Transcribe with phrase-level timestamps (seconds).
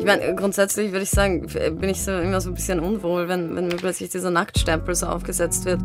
[0.00, 1.46] Ich meine, grundsätzlich würde ich sagen,
[1.78, 5.04] bin ich so immer so ein bisschen unwohl, wenn, wenn mir plötzlich dieser Nacktstempel so
[5.04, 5.78] aufgesetzt wird.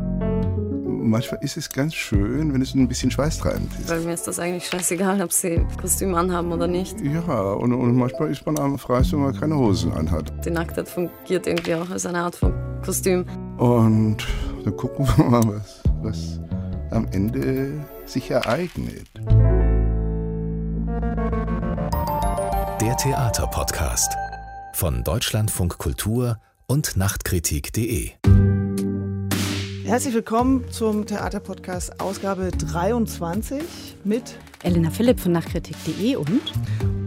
[0.85, 3.89] Manchmal ist es ganz schön, wenn es ein bisschen schweißtreibend ist.
[3.89, 6.95] Weil mir ist das eigentlich scheißegal, ob sie Kostüm anhaben oder nicht.
[7.01, 10.31] Ja, und, und manchmal ist man am freisten, wenn man keine Hosen anhat.
[10.45, 12.53] Die Nacktheit fungiert irgendwie auch als eine Art von
[12.85, 13.25] Kostüm.
[13.57, 14.25] Und
[14.63, 16.39] dann gucken wir mal, was, was
[16.91, 17.73] am Ende
[18.05, 19.09] sich ereignet.
[23.05, 24.17] Theaterpodcast
[24.73, 28.09] von Deutschlandfunk Kultur und Nachtkritik.de.
[29.83, 33.61] Herzlich willkommen zum Theaterpodcast Ausgabe 23
[34.03, 36.51] mit Elena Philipp von Nachtkritik.de und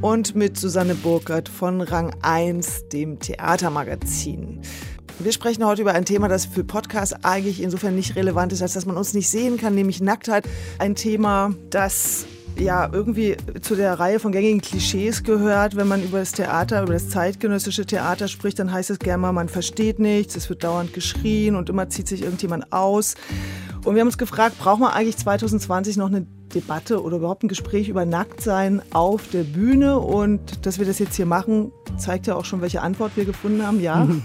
[0.00, 4.60] und mit Susanne Burkert von Rang 1, dem Theatermagazin.
[5.18, 8.74] Wir sprechen heute über ein Thema, das für Podcasts eigentlich insofern nicht relevant ist, als
[8.74, 10.48] dass man uns nicht sehen kann, nämlich Nacktheit.
[10.78, 12.24] Ein Thema, das
[12.60, 15.76] ja irgendwie zu der Reihe von gängigen Klischees gehört.
[15.76, 19.32] Wenn man über das Theater, über das zeitgenössische Theater spricht, dann heißt es gerne mal,
[19.32, 23.14] man versteht nichts, es wird dauernd geschrien und immer zieht sich irgendjemand aus.
[23.84, 27.48] Und wir haben uns gefragt, braucht man eigentlich 2020 noch eine Debatte oder überhaupt ein
[27.48, 29.98] Gespräch über Nacktsein auf der Bühne?
[29.98, 33.66] Und dass wir das jetzt hier machen, zeigt ja auch schon, welche Antwort wir gefunden
[33.66, 33.80] haben.
[33.80, 34.06] Ja.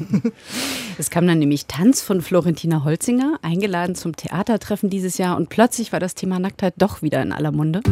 [1.00, 5.38] Es kam dann nämlich Tanz von Florentina Holzinger, eingeladen zum Theatertreffen dieses Jahr.
[5.38, 7.82] Und plötzlich war das Thema Nacktheit doch wieder in aller Munde.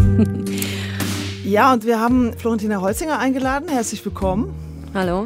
[1.44, 3.68] Ja, und wir haben Florentina Holzinger eingeladen.
[3.68, 4.54] Herzlich willkommen.
[4.94, 5.26] Hallo.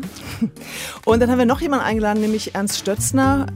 [1.06, 3.48] Und dann haben wir noch jemanden eingeladen, nämlich Ernst Stötzner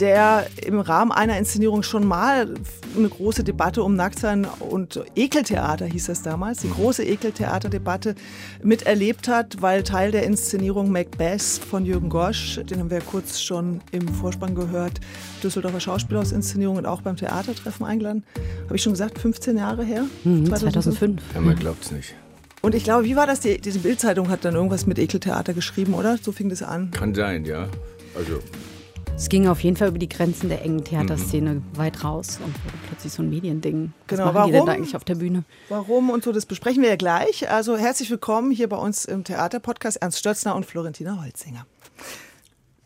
[0.00, 2.54] der im Rahmen einer Inszenierung schon mal
[2.96, 8.14] eine große Debatte um Nacktsein und Ekeltheater hieß das damals, die große Ekeltheaterdebatte
[8.62, 13.40] miterlebt hat, weil Teil der Inszenierung Macbeth von Jürgen Gosch, den haben wir ja kurz
[13.40, 15.00] schon im Vorspann gehört,
[15.42, 18.24] Düsseldorfer Schauspielhausinszenierung und auch beim Theatertreffen eingeladen.
[18.64, 20.04] Habe ich schon gesagt, 15 Jahre her?
[20.24, 21.20] Mhm, 2005.
[21.34, 22.14] Ja, man glaubt es nicht.
[22.62, 23.40] Und ich glaube, wie war das?
[23.40, 26.18] Die, diese Bildzeitung hat dann irgendwas mit Ekeltheater geschrieben, oder?
[26.18, 26.90] So fing das an.
[26.90, 27.68] Kann sein, ja.
[28.14, 28.40] Also
[29.16, 31.62] es ging auf jeden Fall über die Grenzen der engen Theaterszene mhm.
[31.74, 33.92] weit raus und wurde plötzlich so ein Mediending.
[34.00, 35.44] Was genau, machen warum, die denn da eigentlich auf der Bühne?
[35.68, 37.50] Warum und so, das besprechen wir ja gleich.
[37.50, 41.66] Also herzlich willkommen hier bei uns im Theaterpodcast Ernst Stötzner und Florentina Holzinger.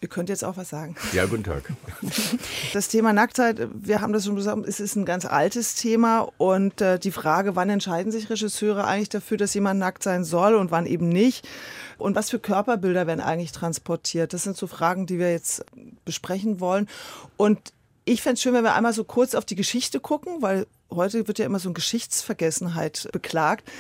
[0.05, 0.97] Ihr könnt jetzt auch was sagen.
[1.15, 1.73] Ja, guten Tag.
[2.75, 6.83] Das Thema Nacktheit, wir haben das schon gesagt, es ist ein ganz altes Thema und
[6.83, 10.71] äh, die Frage, wann entscheiden sich Regisseure eigentlich dafür, dass jemand nackt sein soll und
[10.71, 11.49] wann eben nicht?
[11.99, 14.33] Und was für Körperbilder werden eigentlich transportiert?
[14.33, 15.65] Das sind so Fragen, die wir jetzt
[16.05, 16.89] besprechen wollen.
[17.37, 17.73] Und
[18.05, 21.27] ich fände es schön, wenn wir einmal so kurz auf die Geschichte gucken, weil heute
[21.27, 23.71] wird ja immer so eine Geschichtsvergessenheit beklagt.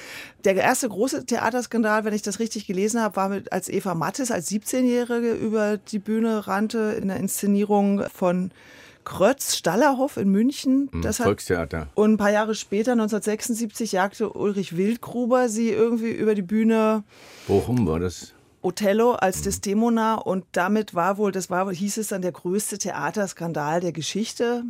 [0.44, 4.30] Der erste große Theaterskandal, wenn ich das richtig gelesen habe, war mit, als Eva Mattes
[4.30, 8.50] als 17-Jährige über die Bühne rannte in der Inszenierung von
[9.04, 10.88] Krötz Stallerhoff in München.
[10.92, 11.80] Mhm, das Volkstheater.
[11.82, 17.04] Hat, und ein paar Jahre später, 1976, jagte Ulrich Wildgruber sie irgendwie über die Bühne.
[17.46, 18.32] Bochum war das.
[18.62, 19.44] Othello als mhm.
[19.44, 24.64] Desdemona und damit war wohl, das war, hieß es dann, der größte Theaterskandal der Geschichte.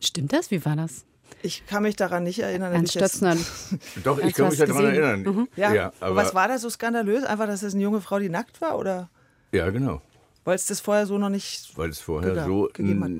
[0.00, 0.50] Stimmt das?
[0.50, 1.04] Wie war das?
[1.42, 2.72] Ich kann mich daran nicht erinnern.
[2.72, 3.36] Ernst Stötzner.
[4.04, 5.22] Doch, ich kann mich daran erinnern.
[5.22, 5.48] Mhm.
[5.56, 7.24] Ja, ja aber was war da so skandalös?
[7.24, 9.10] Einfach, dass es eine junge Frau, die nackt war, oder?
[9.52, 10.00] Ja, genau.
[10.46, 12.70] Weil es das vorher so noch nicht Weil es vorher so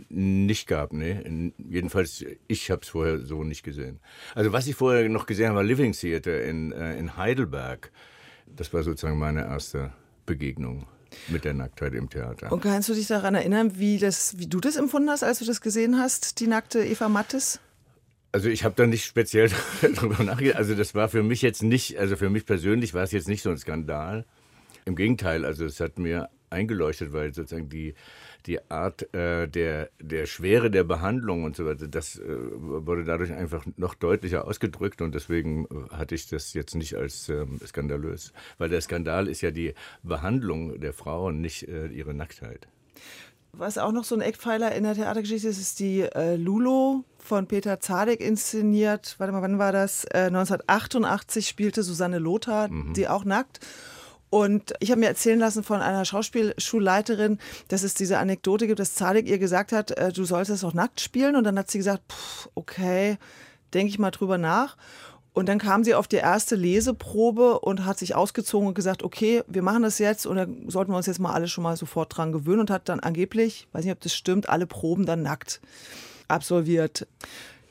[0.08, 1.52] nicht gab, ne?
[1.58, 3.98] Jedenfalls, ich habe es vorher so nicht gesehen.
[4.36, 7.90] Also was ich vorher noch gesehen habe, war Living Theater in, äh, in Heidelberg.
[8.46, 9.92] Das war sozusagen meine erste
[10.24, 10.86] Begegnung
[11.26, 12.52] mit der Nacktheit im Theater.
[12.52, 15.44] Und kannst du dich daran erinnern, wie, das, wie du das empfunden hast, als du
[15.44, 17.58] das gesehen hast, die nackte Eva Mattes?
[18.30, 19.50] Also ich habe da nicht speziell
[19.82, 20.58] darüber nachgedacht.
[20.58, 23.42] Also das war für mich jetzt nicht, also für mich persönlich war es jetzt nicht
[23.42, 24.24] so ein Skandal.
[24.84, 27.94] Im Gegenteil, also es hat mir eingeleuchtet, weil sozusagen die,
[28.46, 33.32] die Art äh, der, der Schwere der Behandlung und so weiter, das äh, wurde dadurch
[33.32, 38.32] einfach noch deutlicher ausgedrückt und deswegen hatte ich das jetzt nicht als ähm, skandalös.
[38.58, 42.68] Weil der Skandal ist ja die Behandlung der Frauen, nicht äh, ihre Nacktheit.
[43.58, 47.46] Was auch noch so ein Eckpfeiler in der Theatergeschichte ist, ist die äh, Lulo von
[47.46, 49.14] Peter Zadek inszeniert.
[49.16, 50.04] Warte mal, wann war das?
[50.04, 52.92] Äh, 1988 spielte Susanne Lothar, mhm.
[52.92, 53.60] die auch nackt.
[54.30, 57.38] Und ich habe mir erzählen lassen von einer Schauspielschulleiterin,
[57.68, 60.74] dass es diese Anekdote gibt, dass Zadek ihr gesagt hat, äh, du sollst es auch
[60.74, 61.36] nackt spielen.
[61.36, 62.02] Und dann hat sie gesagt,
[62.54, 63.18] okay,
[63.72, 64.76] denke ich mal drüber nach.
[65.36, 69.42] Und dann kam sie auf die erste Leseprobe und hat sich ausgezogen und gesagt, okay,
[69.46, 72.16] wir machen das jetzt und dann sollten wir uns jetzt mal alle schon mal sofort
[72.16, 75.60] dran gewöhnen und hat dann angeblich, weiß nicht, ob das stimmt, alle Proben dann nackt
[76.26, 77.06] absolviert.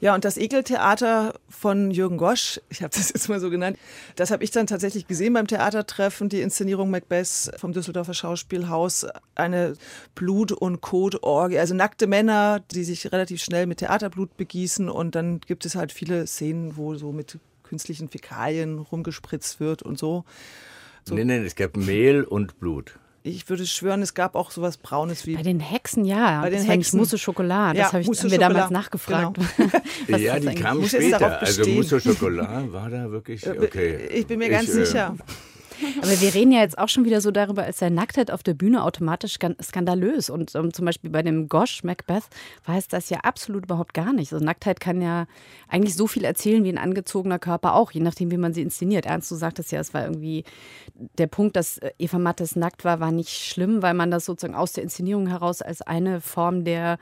[0.02, 3.78] Ja, und das Ekeltheater von Jürgen Gosch, ich habe das jetzt mal so genannt,
[4.18, 9.74] das habe ich dann tatsächlich gesehen beim Theatertreffen, die Inszenierung Macbeth vom Düsseldorfer Schauspielhaus, eine
[10.14, 15.40] Blut- und Kotorgie, also nackte Männer, die sich relativ schnell mit Theaterblut begießen und dann
[15.40, 20.26] gibt es halt viele Szenen, wo so mit künstlichen Fäkalien rumgespritzt wird und so.
[21.04, 21.16] So.
[21.16, 23.00] Nee, nee, es gab Mehl und Blut.
[23.28, 25.36] Ich würde schwören, es gab auch sowas Braunes wie.
[25.36, 26.42] Bei den Hexen, ja.
[26.44, 27.00] Bei den das Hexen.
[27.00, 27.80] Mousse Schokolade.
[27.80, 28.74] Ja, Das habe ich, wir damals Schokolade.
[28.74, 29.40] nachgefragt.
[29.58, 29.70] Genau.
[30.20, 31.42] Ja, die jetzt später.
[31.42, 31.66] Also.
[31.68, 34.10] Mousse au Chocolat war da wirklich okay.
[34.14, 35.16] Ich bin mir ganz äh, sicher.
[36.02, 38.54] Aber wir reden ja jetzt auch schon wieder so darüber, als sei Nacktheit auf der
[38.54, 40.30] Bühne automatisch skan- skandalös.
[40.30, 42.24] Und ähm, zum Beispiel bei dem Gosh Macbeth
[42.68, 44.34] es das ja absolut überhaupt gar nicht.
[44.34, 45.28] Also Nacktheit kann ja
[45.68, 49.06] eigentlich so viel erzählen wie ein angezogener Körper auch, je nachdem, wie man sie inszeniert.
[49.06, 50.44] Ernst, du sagtest ja, es war irgendwie
[51.18, 54.56] der Punkt, dass äh, Eva Mattes nackt war, war nicht schlimm, weil man das sozusagen
[54.56, 56.98] aus der Inszenierung heraus als eine Form der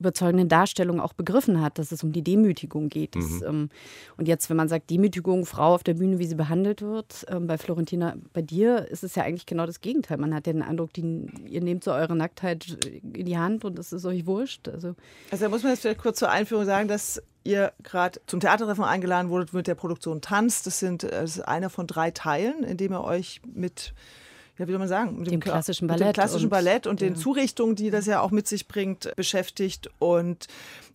[0.00, 3.14] überzeugenden Darstellung auch begriffen hat, dass es um die Demütigung geht.
[3.14, 3.68] Das, ähm,
[4.16, 7.46] und jetzt, wenn man sagt, Demütigung, Frau auf der Bühne, wie sie behandelt wird, ähm,
[7.46, 10.18] bei Florentina, bei dir ist es ja eigentlich genau das Gegenteil.
[10.18, 13.78] Man hat ja den Eindruck, die, ihr nehmt so eure Nacktheit in die Hand und
[13.78, 14.68] es ist euch wurscht.
[14.68, 14.94] Also,
[15.30, 18.84] Also da muss man jetzt vielleicht kurz zur Einführung sagen, dass ihr gerade zum Theatertreffen
[18.84, 20.62] eingeladen wurdet mit der Produktion Tanz.
[20.62, 23.94] Das, sind, äh, das ist einer von drei Teilen, in dem ihr euch mit,
[24.60, 26.86] ja, wie soll man sagen, mit Dem Kör- klassischen mit dem Ballett klassischen und- Ballett
[26.86, 29.90] und den Zurichtungen, die das ja auch mit sich bringt, beschäftigt.
[29.98, 30.46] Und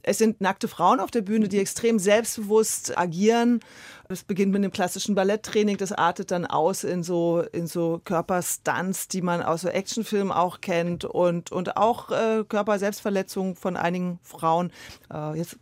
[0.03, 3.59] es sind nackte Frauen auf der Bühne, die extrem selbstbewusst agieren.
[4.07, 9.07] Es beginnt mit einem klassischen Balletttraining, das artet dann aus in so, in so Körperstunts,
[9.07, 14.71] die man aus so Actionfilmen auch kennt und, und auch äh, Körperselbstverletzungen von einigen Frauen.
[15.11, 15.57] Äh, jetzt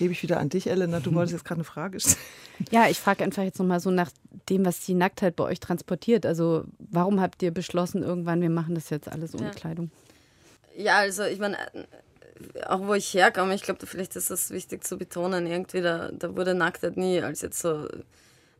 [0.00, 0.98] gebe ich wieder an dich, Elena.
[0.98, 2.16] Du wolltest jetzt gerade eine Frage stellen.
[2.70, 4.10] ja, ich frage einfach jetzt nochmal so nach
[4.48, 6.24] dem, was die Nacktheit bei euch transportiert.
[6.24, 9.50] Also, warum habt ihr beschlossen, irgendwann, wir machen das jetzt alles ohne Ja.
[9.50, 9.90] Kleidung?
[10.74, 14.84] Ja, also ich meine, äh, auch wo ich herkomme, ich glaube, vielleicht ist das wichtig
[14.84, 17.86] zu betonen, irgendwie, da, da wurde Nacktheit nie als jetzt so,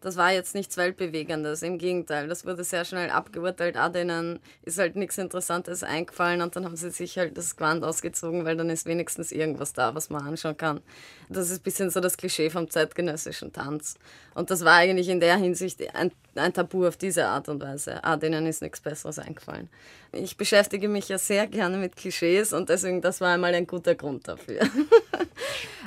[0.01, 4.79] das war jetzt nichts Weltbewegendes, im Gegenteil, das wurde sehr schnell abgeurteilt, ah, denen ist
[4.79, 8.71] halt nichts Interessantes eingefallen und dann haben sie sich halt das Gewand ausgezogen, weil dann
[8.71, 10.81] ist wenigstens irgendwas da, was man anschauen kann.
[11.29, 13.95] Das ist ein bisschen so das Klischee vom zeitgenössischen Tanz.
[14.35, 18.03] Und das war eigentlich in der Hinsicht ein, ein Tabu auf diese Art und Weise.
[18.03, 19.69] Ah, denen ist nichts Besseres eingefallen.
[20.13, 23.95] Ich beschäftige mich ja sehr gerne mit Klischees und deswegen, das war einmal ein guter
[23.95, 24.61] Grund dafür.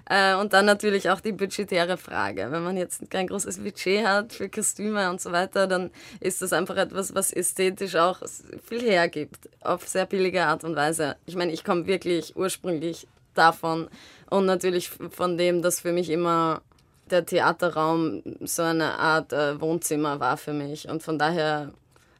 [0.09, 2.47] Äh, und dann natürlich auch die budgetäre Frage.
[2.49, 6.51] Wenn man jetzt kein großes Budget hat für Kostüme und so weiter, dann ist das
[6.51, 8.21] einfach etwas, was ästhetisch auch
[8.67, 11.15] viel hergibt, auf sehr billige Art und Weise.
[11.25, 13.87] Ich meine, ich komme wirklich ursprünglich davon
[14.29, 16.61] und natürlich von dem, dass für mich immer
[17.09, 20.89] der Theaterraum so eine Art äh, Wohnzimmer war für mich.
[20.89, 21.71] Und von daher,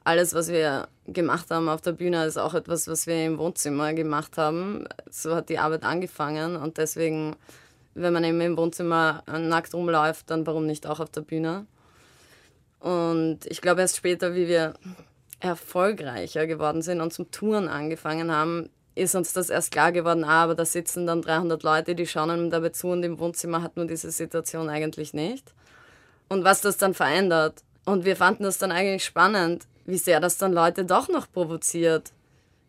[0.03, 3.93] alles, was wir gemacht haben auf der Bühne, ist auch etwas, was wir im Wohnzimmer
[3.93, 4.85] gemacht haben.
[5.09, 7.35] So hat die Arbeit angefangen und deswegen,
[7.93, 11.65] wenn man eben im Wohnzimmer nackt rumläuft, dann warum nicht auch auf der Bühne?
[12.79, 14.73] Und ich glaube, erst später, wie wir
[15.39, 20.43] erfolgreicher geworden sind und zum Touren angefangen haben, ist uns das erst klar geworden, ah,
[20.43, 23.75] aber da sitzen dann 300 Leute, die schauen einem dabei zu und im Wohnzimmer hat
[23.75, 25.53] man diese Situation eigentlich nicht.
[26.29, 27.63] Und was das dann verändert.
[27.85, 32.11] Und wir fanden das dann eigentlich spannend, wie sehr das dann Leute doch noch provoziert,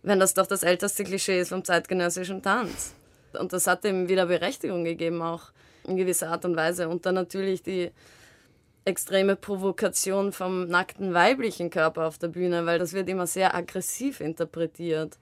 [0.02, 2.94] wenn das doch das älteste Klischee ist vom zeitgenössischen Tanz.
[3.38, 5.50] Und das hat ihm wieder Berechtigung gegeben, auch
[5.86, 6.88] in gewisser Art und Weise.
[6.88, 7.90] Und dann natürlich die
[8.84, 14.20] extreme Provokation vom nackten weiblichen Körper auf der Bühne, weil das wird immer sehr aggressiv
[14.20, 15.16] interpretiert.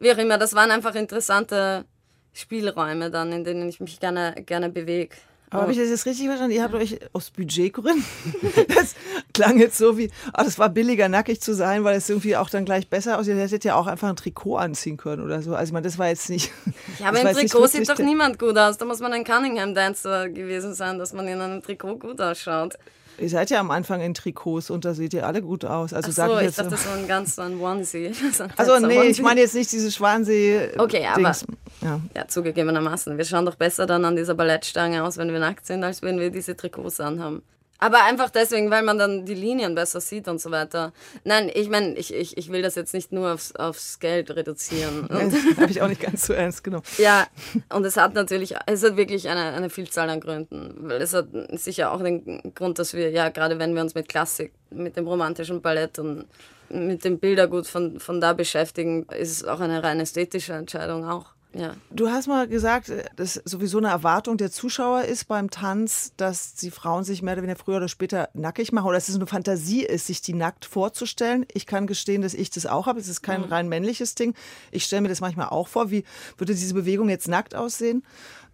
[0.00, 1.84] Wie auch immer, das waren einfach interessante
[2.32, 5.14] Spielräume dann, in denen ich mich gerne, gerne bewege.
[5.50, 6.54] Aber habe ich das jetzt richtig verstanden?
[6.54, 8.04] Ihr habt euch aus Budgetgründen,
[8.68, 8.94] das
[9.34, 12.48] klang jetzt so wie, ah, das war billiger, nackig zu sein, weil es irgendwie auch
[12.48, 13.34] dann gleich besser aussieht.
[13.34, 15.54] Ihr hättet ja auch einfach ein Trikot anziehen können oder so.
[15.54, 16.52] Also ich meine, das war jetzt nicht...
[16.98, 18.76] Ja, aber im Trikot sieht doch niemand gut aus.
[18.76, 22.74] Da muss man ein Cunningham-Dancer gewesen sein, dass man in einem Trikot gut ausschaut.
[23.20, 25.92] Ihr seid ja am Anfang in Trikots und da seht ihr alle gut aus.
[25.92, 28.12] Also Ach so, ich ich dachte, das war ein ganz so ein Onesie.
[28.32, 29.22] So Also nee, ich Onesie.
[29.22, 30.70] meine jetzt nicht diese Schwansee.
[30.78, 31.44] Okay, aber- Dings.
[31.82, 32.00] Ja.
[32.16, 33.16] Ja, zugegebenermaßen.
[33.16, 36.18] Wir schauen doch besser dann an dieser Ballettstange aus, wenn wir nackt sind, als wenn
[36.18, 37.42] wir diese Trikots anhaben.
[37.80, 40.92] Aber einfach deswegen, weil man dann die Linien besser sieht und so weiter.
[41.24, 45.08] Nein, ich meine, ich, ich, ich will das jetzt nicht nur aufs, aufs Geld reduzieren.
[45.56, 46.84] Habe ich auch nicht ganz so ernst genommen.
[46.98, 47.26] ja,
[47.70, 50.74] und es hat natürlich, es hat wirklich eine, eine Vielzahl an Gründen.
[50.80, 54.08] Weil es hat sicher auch den Grund, dass wir, ja, gerade wenn wir uns mit
[54.08, 56.26] Klassik, mit dem romantischen Ballett und
[56.68, 61.32] mit dem Bildergut von, von da beschäftigen, ist es auch eine rein ästhetische Entscheidung auch.
[61.52, 61.74] Ja.
[61.90, 66.70] Du hast mal gesagt, dass sowieso eine Erwartung der Zuschauer ist beim Tanz, dass die
[66.70, 69.82] Frauen sich mehr oder weniger früher oder später nackig machen oder dass es eine Fantasie
[69.82, 71.44] ist, sich die nackt vorzustellen.
[71.52, 73.00] Ich kann gestehen, dass ich das auch habe.
[73.00, 74.34] Es ist kein rein männliches Ding.
[74.70, 75.90] Ich stelle mir das manchmal auch vor.
[75.90, 76.04] Wie
[76.38, 78.04] würde diese Bewegung jetzt nackt aussehen?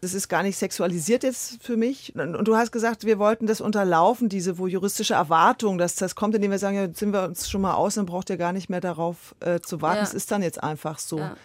[0.01, 2.15] Das ist gar nicht sexualisiert jetzt für mich.
[2.15, 6.51] Und du hast gesagt, wir wollten das unterlaufen, diese juristische Erwartung, dass das kommt, indem
[6.51, 8.81] wir sagen, ja, sind wir uns schon mal aus, dann braucht ihr gar nicht mehr
[8.81, 9.99] darauf äh, zu warten.
[9.99, 10.03] Ja.
[10.03, 11.19] Es ist dann jetzt einfach so.
[11.19, 11.37] Ja.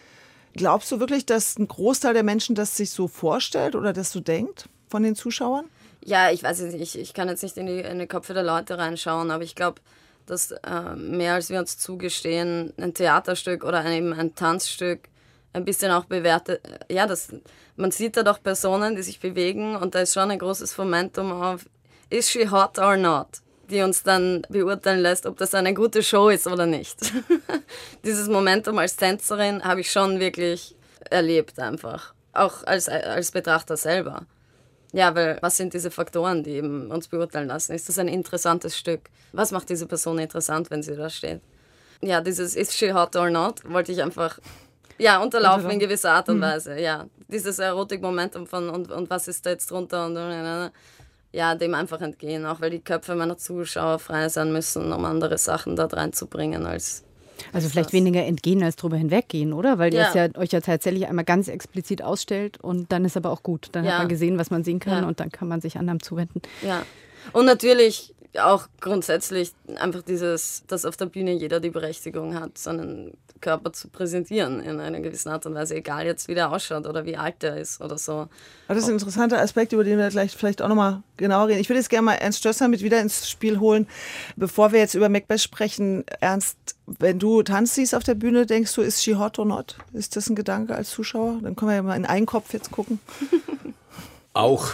[0.54, 4.20] Glaubst du wirklich, dass ein Großteil der Menschen das sich so vorstellt oder das so
[4.20, 5.66] denkt von den Zuschauern?
[6.04, 8.44] Ja, ich weiß nicht, ich, ich kann jetzt nicht in die, in die Köpfe der
[8.44, 9.82] Leute reinschauen, aber ich glaube,
[10.26, 15.10] dass äh, mehr als wir uns zugestehen, ein Theaterstück oder eben ein Tanzstück
[15.54, 16.62] ein bisschen auch bewertet.
[16.90, 17.30] Ja, das,
[17.76, 21.32] man sieht da doch Personen, die sich bewegen und da ist schon ein großes Momentum
[21.32, 21.66] auf,
[22.10, 23.28] is she hot or not?
[23.72, 26.98] Die uns dann beurteilen lässt, ob das eine gute Show ist oder nicht.
[28.06, 30.76] Dieses Momentum als Tänzerin habe ich schon wirklich
[31.10, 32.14] erlebt einfach.
[32.34, 34.26] Auch als, als Betrachter selber.
[34.94, 37.74] Ja, weil was sind diese Faktoren, die eben uns beurteilen lassen?
[37.74, 39.10] Ist das ein interessantes Stück?
[39.32, 41.42] Was macht diese Person interessant, wenn sie da steht?
[42.02, 44.40] Ja, dieses Is she hot or not wollte ich einfach
[44.98, 46.42] ja, unterlaufen in gewisser Art und mhm.
[46.42, 47.08] Weise, ja.
[47.28, 50.16] Dieses Erotik-Momentum von und, und was ist da jetzt drunter und
[51.34, 55.38] ja, dem einfach entgehen, auch weil die Köpfe meiner Zuschauer frei sein müssen, um andere
[55.38, 57.04] Sachen dort reinzubringen als
[57.54, 57.94] also vielleicht das.
[57.94, 59.80] weniger entgehen als drüber hinweggehen, oder?
[59.80, 60.02] Weil ja.
[60.02, 63.44] ihr es ja euch ja tatsächlich einmal ganz explizit ausstellt und dann ist aber auch
[63.44, 63.70] gut.
[63.72, 63.94] Dann ja.
[63.94, 65.08] hat man gesehen, was man sehen kann ja.
[65.08, 66.42] und dann kann man sich anderem zuwenden.
[66.62, 66.84] Ja.
[67.34, 73.18] Und natürlich auch grundsätzlich einfach dieses, dass auf der Bühne jeder die Berechtigung hat, seinen
[73.42, 77.06] Körper zu präsentieren in einer gewissen Art und Weise, egal jetzt wie der ausschaut oder
[77.06, 78.28] wie alt der ist oder so.
[78.68, 81.60] Das ist ein interessanter Aspekt, über den wir gleich vielleicht auch nochmal genauer reden.
[81.60, 83.88] Ich würde jetzt gerne mal Ernst Stösser mit wieder ins Spiel holen.
[84.36, 88.74] Bevor wir jetzt über Macbeth sprechen, Ernst, wenn du Tanz siehst auf der Bühne, denkst
[88.76, 89.78] du, ist she hot or not?
[89.92, 91.40] Ist das ein Gedanke als Zuschauer?
[91.42, 93.00] Dann können wir ja mal in einen Kopf jetzt gucken.
[94.34, 94.70] Auch,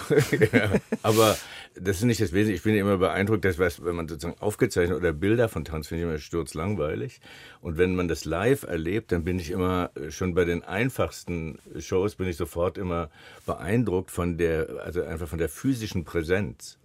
[1.02, 1.36] aber
[1.80, 2.58] das ist nicht das Wesentliche.
[2.58, 6.04] Ich bin immer beeindruckt, dass was, wenn man sozusagen aufgezeichnet oder Bilder von Tanz, finde
[6.04, 7.20] ich immer sturzlangweilig.
[7.62, 11.60] Und wenn man das live erlebt, dann bin ich immer äh, schon bei den einfachsten
[11.80, 13.10] Shows bin ich sofort immer
[13.46, 16.78] beeindruckt von der, also einfach von der physischen Präsenz.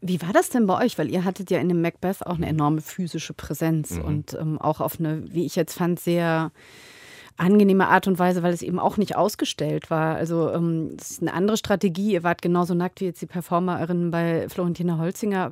[0.00, 0.98] Wie war das denn bei euch?
[0.98, 4.02] Weil ihr hattet ja in dem Macbeth auch eine enorme physische Präsenz mhm.
[4.02, 6.52] und ähm, auch auf eine, wie ich jetzt fand, sehr
[7.36, 10.16] angenehme Art und Weise, weil es eben auch nicht ausgestellt war.
[10.16, 12.12] Also ähm, das ist eine andere Strategie.
[12.12, 15.50] Ihr wart genauso nackt wie jetzt die Performerinnen bei Florentina Holzinger.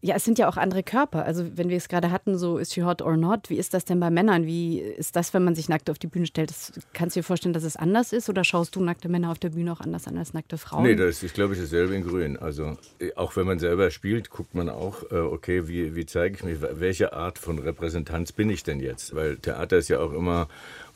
[0.00, 1.24] Ja, es sind ja auch andere Körper.
[1.24, 3.84] Also wenn wir es gerade hatten, so ist she hot or not, wie ist das
[3.84, 4.46] denn bei Männern?
[4.46, 6.50] Wie ist das, wenn man sich nackt auf die Bühne stellt?
[6.50, 9.40] Das, kannst du dir vorstellen, dass es anders ist oder schaust du nackte Männer auf
[9.40, 10.84] der Bühne auch anders an als nackte Frauen?
[10.84, 12.36] Nee, das ist, glaube ich, dasselbe in Grün.
[12.36, 12.76] Also
[13.16, 16.58] auch wenn man selber spielt, guckt man auch, äh, okay, wie, wie zeige ich mich,
[16.60, 19.16] welche Art von Repräsentanz bin ich denn jetzt?
[19.16, 20.48] Weil Theater ist ja auch immer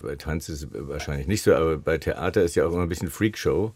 [0.02, 2.88] bei Tanz ist es wahrscheinlich nicht so, aber bei Theater ist ja auch immer ein
[2.88, 3.72] bisschen Freakshow.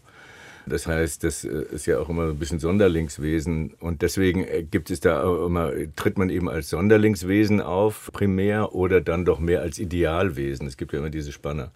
[0.69, 4.89] Das heißt, das äh, ist ja auch immer ein bisschen Sonderlingswesen und deswegen äh, gibt
[4.91, 9.79] es da immer, tritt man eben als Sonderlingswesen auf, primär, oder dann doch mehr als
[9.79, 10.67] Idealwesen.
[10.67, 11.71] Es gibt ja immer diese Spanne.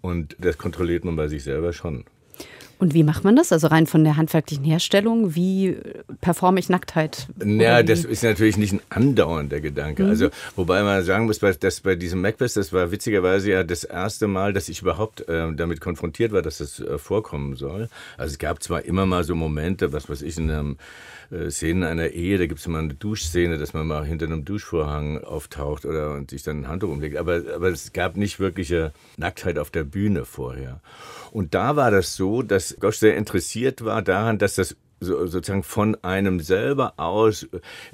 [0.00, 2.04] Und das kontrolliert man bei sich selber schon.
[2.78, 3.52] Und wie macht man das?
[3.52, 5.76] Also rein von der handwerklichen Herstellung, wie
[6.20, 7.26] performe ich Nacktheit?
[7.44, 10.04] Ja, das ist natürlich nicht ein andauernder Gedanke.
[10.04, 10.10] Mhm.
[10.10, 14.28] Also, wobei man sagen muss, dass bei diesem Macbeth, das war witzigerweise ja das erste
[14.28, 17.88] Mal, dass ich überhaupt äh, damit konfrontiert war, dass das äh, vorkommen soll.
[18.16, 20.76] Also es gab zwar immer mal so Momente, was weiß ich, in einem
[21.30, 25.22] Szenen einer Ehe, da gibt es mal eine Duschszene, dass man mal hinter einem Duschvorhang
[25.24, 27.16] auftaucht oder und sich dann ein Handtuch umlegt.
[27.16, 30.80] Aber, aber es gab nicht wirkliche Nacktheit auf der Bühne vorher.
[31.30, 35.62] Und da war das so, dass Gosch sehr interessiert war daran, dass das so, sozusagen
[35.62, 37.46] von einem selber aus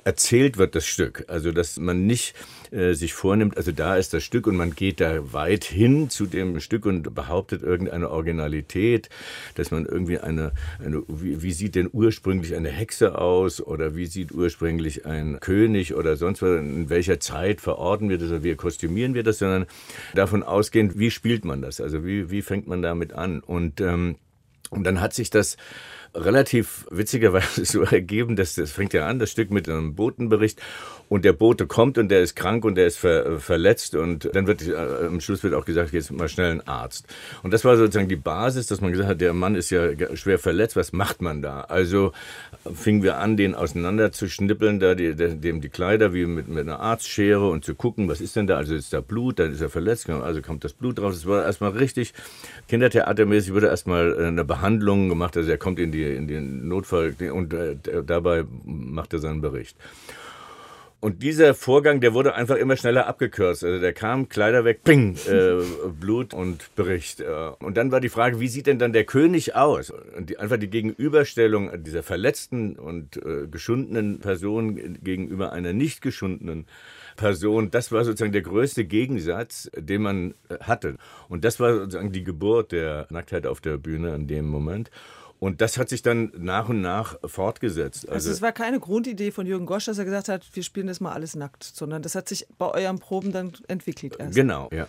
[0.04, 1.24] erzählt wird, das Stück.
[1.28, 2.34] Also, dass man nicht
[2.70, 6.26] äh, sich vornimmt, also da ist das Stück und man geht da weit hin zu
[6.26, 9.08] dem Stück und behauptet irgendeine Originalität,
[9.54, 10.52] dass man irgendwie eine,
[10.84, 15.94] eine wie, wie sieht denn ursprünglich eine Hexe aus oder wie sieht ursprünglich ein König
[15.94, 19.66] oder sonst was, in welcher Zeit verorten wir das oder wie kostümieren wir das, sondern
[20.14, 24.16] davon ausgehend, wie spielt man das, also wie, wie fängt man damit an und, ähm,
[24.70, 25.56] und dann hat sich das
[26.14, 30.60] relativ witzigerweise so ergeben, dass das fängt ja an, das Stück mit einem Botenbericht
[31.08, 34.46] und der Bote kommt und der ist krank und der ist ver, verletzt und dann
[34.46, 34.74] wird äh,
[35.06, 37.06] am Schluss wird auch gesagt, jetzt mal schnell ein Arzt.
[37.42, 40.38] Und das war sozusagen die Basis, dass man gesagt hat, der Mann ist ja schwer
[40.38, 41.62] verletzt, was macht man da?
[41.62, 42.12] Also
[42.74, 46.60] fingen wir an, den auseinander zu schnippeln, da die, dem die Kleider wie mit, mit
[46.60, 48.56] einer Arztschere und zu gucken, was ist denn da?
[48.56, 51.14] Also ist da Blut, dann ist er verletzt, also kommt das Blut raus.
[51.14, 52.14] Das war erstmal richtig
[52.68, 57.52] Kindertheatermäßig, wurde erstmal eine Behandlung gemacht, also er kommt in die in den Notfall und
[57.52, 59.76] äh, dabei macht er seinen Bericht.
[61.04, 63.62] Und dieser Vorgang, der wurde einfach immer schneller abgekürzt.
[63.62, 65.62] Also der kam, Kleider weg, ping, äh,
[66.00, 67.20] Blut und Bericht.
[67.20, 67.26] Äh.
[67.58, 69.90] Und dann war die Frage, wie sieht denn dann der König aus?
[69.90, 76.64] Und die, einfach die Gegenüberstellung dieser verletzten und äh, geschundenen Person gegenüber einer nicht geschundenen
[77.16, 80.96] Person, das war sozusagen der größte Gegensatz, den man äh, hatte.
[81.28, 84.90] Und das war sozusagen die Geburt der Nacktheit auf der Bühne in dem Moment.
[85.44, 88.08] Und das hat sich dann nach und nach fortgesetzt.
[88.08, 90.86] Also, also es war keine Grundidee von Jürgen Gosch, dass er gesagt hat, wir spielen
[90.86, 94.34] das mal alles nackt, sondern das hat sich bei euren Proben dann entwickelt erst.
[94.34, 94.86] Genau, ja.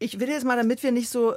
[0.00, 1.34] Ich will jetzt mal, damit wir nicht so,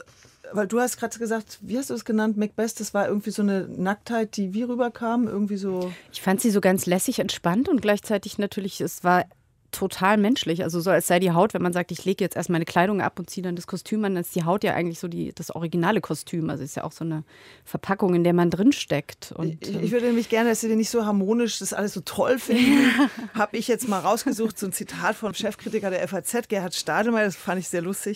[0.52, 3.44] weil du hast gerade gesagt, wie hast du es genannt, Macbeth, das war irgendwie so
[3.44, 5.94] eine Nacktheit, die wie rüberkam, irgendwie so.
[6.12, 9.26] Ich fand sie so ganz lässig entspannt und gleichzeitig natürlich, es war
[9.72, 10.64] total menschlich.
[10.64, 13.02] Also so als sei die Haut, wenn man sagt, ich lege jetzt erst meine Kleidung
[13.02, 15.34] ab und ziehe dann das Kostüm an, dann ist die Haut ja eigentlich so die,
[15.34, 16.50] das originale Kostüm.
[16.50, 17.24] Also ist ja auch so eine
[17.64, 19.34] Verpackung, in der man drinsteckt.
[19.34, 22.40] Und, ich, ich würde nämlich gerne, dass Sie nicht so harmonisch das alles so toll
[22.40, 22.92] finden.
[23.34, 27.36] Habe ich jetzt mal rausgesucht, so ein Zitat vom Chefkritiker der FAZ, Gerhard Stadelmeier, das
[27.36, 28.16] fand ich sehr lustig.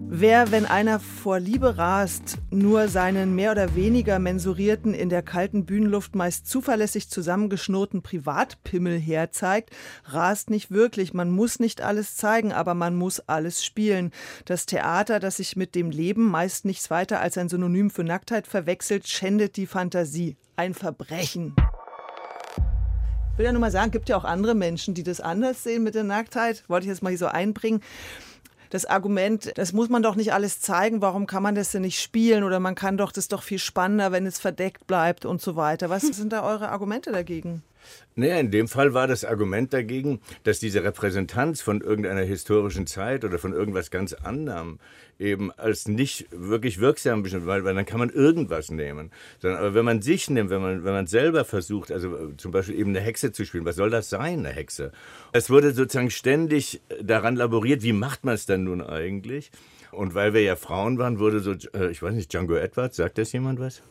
[0.00, 5.66] Wer, wenn einer vor Liebe rast, nur seinen mehr oder weniger mensurierten, in der kalten
[5.66, 9.70] Bühnenluft meist zuverlässig zusammengeschnurrten Privatpimmel herzeigt,
[10.04, 11.14] rast nicht wirklich.
[11.14, 14.12] Man muss nicht alles zeigen, aber man muss alles spielen.
[14.44, 18.46] Das Theater, das sich mit dem Leben meist nichts weiter als ein Synonym für Nacktheit
[18.46, 20.36] verwechselt, schändet die Fantasie.
[20.56, 21.54] Ein Verbrechen.
[23.32, 25.84] Ich will ja nur mal sagen, gibt ja auch andere Menschen, die das anders sehen
[25.84, 26.64] mit der Nacktheit.
[26.66, 27.82] Wollte ich jetzt mal hier so einbringen
[28.70, 32.00] das Argument, das muss man doch nicht alles zeigen, warum kann man das denn nicht
[32.00, 35.56] spielen oder man kann doch das doch viel spannender, wenn es verdeckt bleibt und so
[35.56, 35.90] weiter.
[35.90, 37.62] Was sind da eure Argumente dagegen?
[38.14, 43.24] Naja, in dem Fall war das Argument dagegen, dass diese Repräsentanz von irgendeiner historischen Zeit
[43.24, 44.78] oder von irgendwas ganz anderem
[45.18, 49.10] eben als nicht wirklich wirksam bestimmt, weil, weil dann kann man irgendwas nehmen.
[49.40, 52.52] Sondern, aber wenn man sich nimmt, wenn man, wenn man selber versucht, also äh, zum
[52.52, 54.92] Beispiel eben eine Hexe zu spielen, was soll das sein, eine Hexe?
[55.32, 59.50] Es wurde sozusagen ständig daran laboriert, wie macht man es denn nun eigentlich?
[59.90, 63.18] Und weil wir ja Frauen waren, wurde so, äh, ich weiß nicht, Django Edwards, sagt
[63.18, 63.82] das jemand was?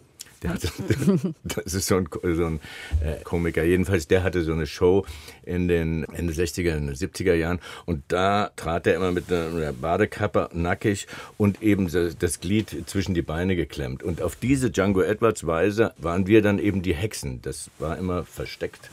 [0.44, 0.70] Der hatte,
[1.44, 2.60] das ist so ein, so ein
[3.04, 3.64] äh, Komiker.
[3.64, 5.06] Jedenfalls, der hatte so eine Show
[5.44, 7.60] in den Ende 60er, in den 70er Jahren.
[7.86, 11.90] Und da trat er immer mit einer Badekappe nackig und eben
[12.20, 14.04] das Glied zwischen die Beine geklemmt.
[14.04, 17.42] Und auf diese Django Edwards Weise waren wir dann eben die Hexen.
[17.42, 18.90] Das war immer versteckt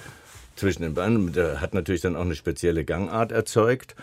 [0.57, 1.33] zwischen den Beinen.
[1.33, 3.95] Der hat natürlich dann auch eine spezielle Gangart erzeugt.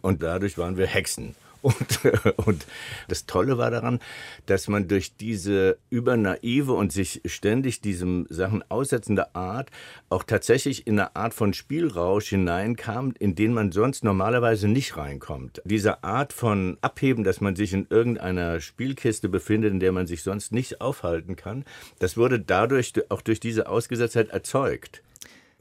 [0.00, 1.34] Und dadurch waren wir Hexen.
[1.62, 2.00] Und,
[2.46, 2.66] und
[3.08, 4.00] das Tolle war daran,
[4.46, 9.70] dass man durch diese übernaive und sich ständig diesem Sachen aussetzende Art
[10.08, 15.62] auch tatsächlich in eine Art von Spielrausch hineinkam, in den man sonst normalerweise nicht reinkommt.
[15.64, 20.22] Diese Art von Abheben, dass man sich in irgendeiner Spielkiste befindet, in der man sich
[20.22, 21.64] sonst nicht aufhalten kann,
[21.98, 25.02] das wurde dadurch auch durch diese Ausgesetztheit erzeugt.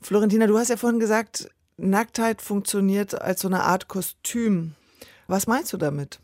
[0.01, 4.75] Florentina, du hast ja vorhin gesagt, Nacktheit funktioniert als so eine Art Kostüm.
[5.27, 6.19] Was meinst du damit?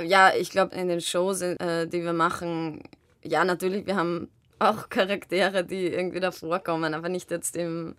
[0.00, 2.82] Ja, ich glaube, in den Shows, äh, die wir machen,
[3.22, 7.94] ja, natürlich, wir haben auch Charaktere, die irgendwie da vorkommen, aber nicht jetzt im,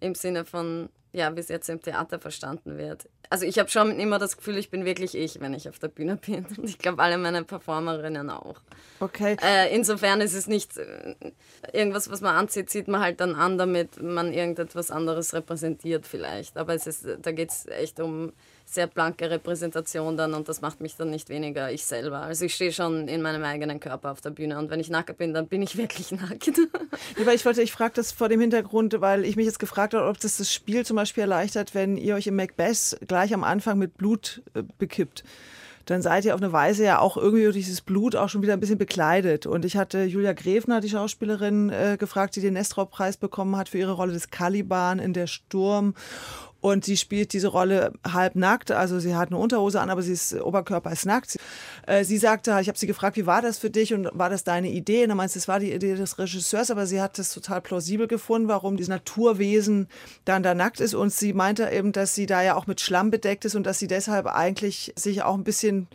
[0.00, 3.08] im Sinne von, ja, wie es jetzt im Theater verstanden wird.
[3.30, 5.88] Also ich habe schon immer das Gefühl, ich bin wirklich ich, wenn ich auf der
[5.88, 6.46] Bühne bin.
[6.56, 8.60] Und ich glaube, alle meine Performerinnen auch.
[9.00, 9.36] Okay.
[9.42, 11.14] Äh, insofern ist es nicht äh,
[11.72, 16.56] irgendwas, was man anzieht, zieht man halt dann an, damit man irgendetwas anderes repräsentiert vielleicht.
[16.56, 18.32] Aber es ist, da geht es echt um
[18.70, 22.18] sehr blanke Repräsentation dann und das macht mich dann nicht weniger ich selber.
[22.20, 25.16] Also ich stehe schon in meinem eigenen Körper auf der Bühne und wenn ich nackt
[25.16, 26.48] bin, dann bin ich wirklich nackt.
[26.48, 29.94] Ja, weil ich wollte, ich frage das vor dem Hintergrund, weil ich mich jetzt gefragt
[29.94, 33.44] habe, ob das das Spiel zum Beispiel erleichtert, wenn ihr euch im Macbeth gleich am
[33.44, 35.24] Anfang mit Blut äh, bekippt
[35.90, 38.52] dann seid ihr auf eine Weise ja auch irgendwie durch dieses Blut auch schon wieder
[38.52, 39.46] ein bisschen bekleidet.
[39.46, 43.78] Und ich hatte Julia Grefner, die Schauspielerin, äh, gefragt, die den Nestor-Preis bekommen hat für
[43.78, 45.94] ihre Rolle des Caliban in der Sturm.
[46.60, 50.12] Und sie spielt diese Rolle halb nackt, also sie hat eine Unterhose an, aber sie
[50.12, 51.36] ist Oberkörper ist nackt.
[51.86, 54.42] Äh, sie sagte, ich habe sie gefragt, wie war das für dich und war das
[54.42, 55.04] deine Idee?
[55.04, 58.08] Und dann meinst es war die Idee des Regisseurs, aber sie hat es total plausibel
[58.08, 59.86] gefunden, warum dieses Naturwesen
[60.24, 60.94] dann da nackt ist.
[60.94, 63.78] Und sie meinte eben, dass sie da ja auch mit Schlamm bedeckt ist und dass
[63.78, 65.86] sie deshalb eigentlich sich auch ein bisschen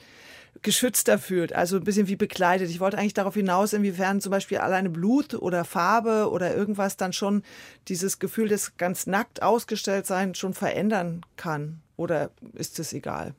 [0.61, 2.69] geschützter fühlt, also ein bisschen wie bekleidet.
[2.69, 7.11] Ich wollte eigentlich darauf hinaus, inwiefern zum Beispiel alleine Blut oder Farbe oder irgendwas dann
[7.11, 7.43] schon
[7.87, 11.81] dieses Gefühl des ganz nackt ausgestellt sein schon verändern kann.
[11.97, 13.33] Oder ist es egal?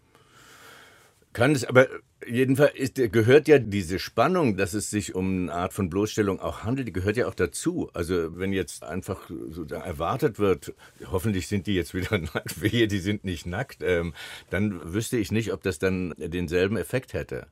[1.32, 1.88] Kann es, aber
[2.26, 6.64] jedenfalls ist, gehört ja diese Spannung, dass es sich um eine Art von Bloßstellung auch
[6.64, 7.90] handelt, die gehört ja auch dazu.
[7.94, 10.74] Also wenn jetzt einfach so erwartet wird,
[11.10, 14.14] hoffentlich sind die jetzt wieder nackt, wehe, die sind nicht nackt, ähm,
[14.50, 17.46] dann wüsste ich nicht, ob das dann denselben Effekt hätte.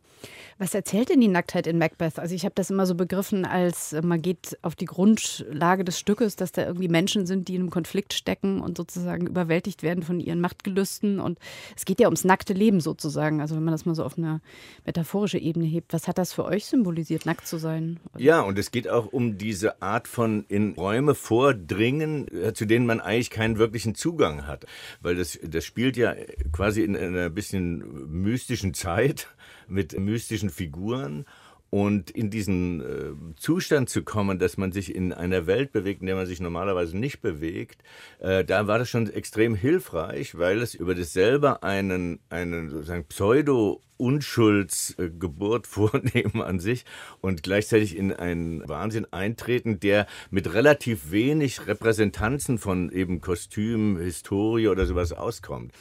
[0.59, 2.19] Was erzählt denn die Nacktheit in Macbeth?
[2.19, 5.99] Also ich habe das immer so begriffen, als äh, man geht auf die Grundlage des
[5.99, 10.03] Stückes, dass da irgendwie Menschen sind, die in einem Konflikt stecken und sozusagen überwältigt werden
[10.03, 11.21] von ihren Machtgelüsten.
[11.21, 11.39] Und
[11.77, 13.41] es geht ja ums nackte Leben sozusagen.
[13.41, 14.41] Also wenn man das mal so auf eine
[14.85, 15.93] metaphorische Ebene hebt.
[15.93, 18.01] Was hat das für euch symbolisiert, nackt zu sein?
[18.17, 22.87] Ja, und es geht auch um diese Art von in Räume vordringen, äh, zu denen
[22.87, 24.67] man eigentlich keinen wirklichen Zugang hat.
[25.01, 26.15] Weil das, das spielt ja
[26.53, 29.29] quasi in einer bisschen mystischen Zeit
[29.69, 31.27] mit mystischen Figuren.
[31.75, 36.07] Und in diesen äh, Zustand zu kommen, dass man sich in einer Welt bewegt, in
[36.07, 37.83] der man sich normalerweise nicht bewegt,
[38.19, 43.07] äh, da war das schon extrem hilfreich, weil es über das selber einen, einen sozusagen
[43.07, 46.85] Pseudo- Unschuldsgeburt vornehmen an sich
[47.21, 54.67] und gleichzeitig in einen Wahnsinn eintreten, der mit relativ wenig Repräsentanzen von eben Kostüm, Historie
[54.67, 55.73] oder sowas auskommt.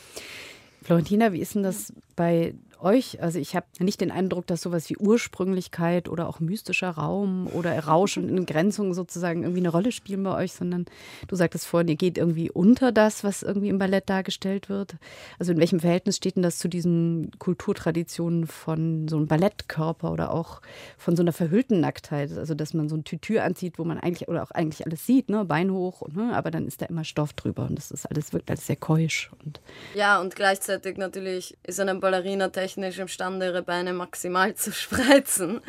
[0.84, 3.22] Florentina, wie ist denn das bei euch?
[3.22, 7.78] Also ich habe nicht den Eindruck, dass sowas wie Ursprünglichkeit oder auch mystischer Raum oder
[7.80, 10.86] Rausch und Entgrenzung sozusagen irgendwie eine Rolle spielen bei euch, sondern
[11.28, 14.96] du sagtest vorhin, ihr geht irgendwie unter das, was irgendwie im Ballett dargestellt wird.
[15.39, 20.32] Also in welchem Verhältnis steht denn das zu diesen Kulturtraditionen von so einem Ballettkörper oder
[20.32, 20.62] auch
[20.98, 22.32] von so einer verhüllten Nacktheit?
[22.38, 25.30] Also dass man so ein Tütü anzieht, wo man eigentlich oder auch eigentlich alles sieht,
[25.30, 25.46] ne?
[25.46, 26.36] Bein hoch, ne?
[26.36, 29.32] aber dann ist da immer Stoff drüber und das ist alles wirkt alles sehr keusch.
[29.44, 29.60] Und
[29.96, 35.62] ja, und gleichzeitig natürlich ist eine Ballerina technisch imstande, ihre Beine maximal zu spreizen.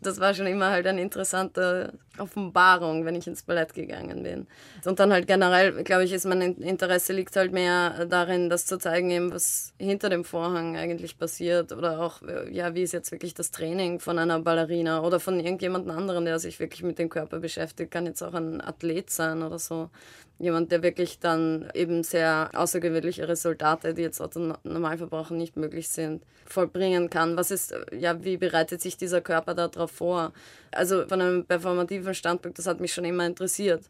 [0.00, 4.46] Das war schon immer halt eine interessante Offenbarung, wenn ich ins Ballett gegangen bin.
[4.84, 8.78] Und dann halt generell, glaube ich, ist mein Interesse liegt halt mehr darin, das zu
[8.78, 13.34] zeigen, eben, was hinter dem Vorhang eigentlich passiert oder auch, ja, wie ist jetzt wirklich
[13.34, 17.40] das Training von einer Ballerina oder von irgendjemand anderem, der sich wirklich mit dem Körper
[17.40, 19.90] beschäftigt, kann jetzt auch ein Athlet sein oder so
[20.38, 26.22] jemand, der wirklich dann eben sehr außergewöhnliche Resultate, die jetzt Otto Normalverbraucher nicht möglich sind,
[26.46, 27.36] vollbringen kann.
[27.36, 30.32] Was ist, ja, wie bereitet sich dieser Körper darauf vor?
[30.70, 33.84] Also von einem performativen Standpunkt, das hat mich schon immer interessiert.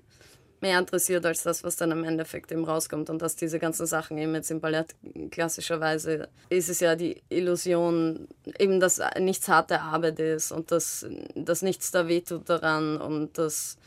[0.60, 3.10] Mehr interessiert als das, was dann im Endeffekt eben rauskommt.
[3.10, 4.96] Und dass diese ganzen Sachen eben jetzt im Ballett
[5.30, 8.26] klassischerweise ist es ja die Illusion,
[8.58, 13.78] eben, dass nichts harte Arbeit ist und dass, dass nichts da wehtut daran und dass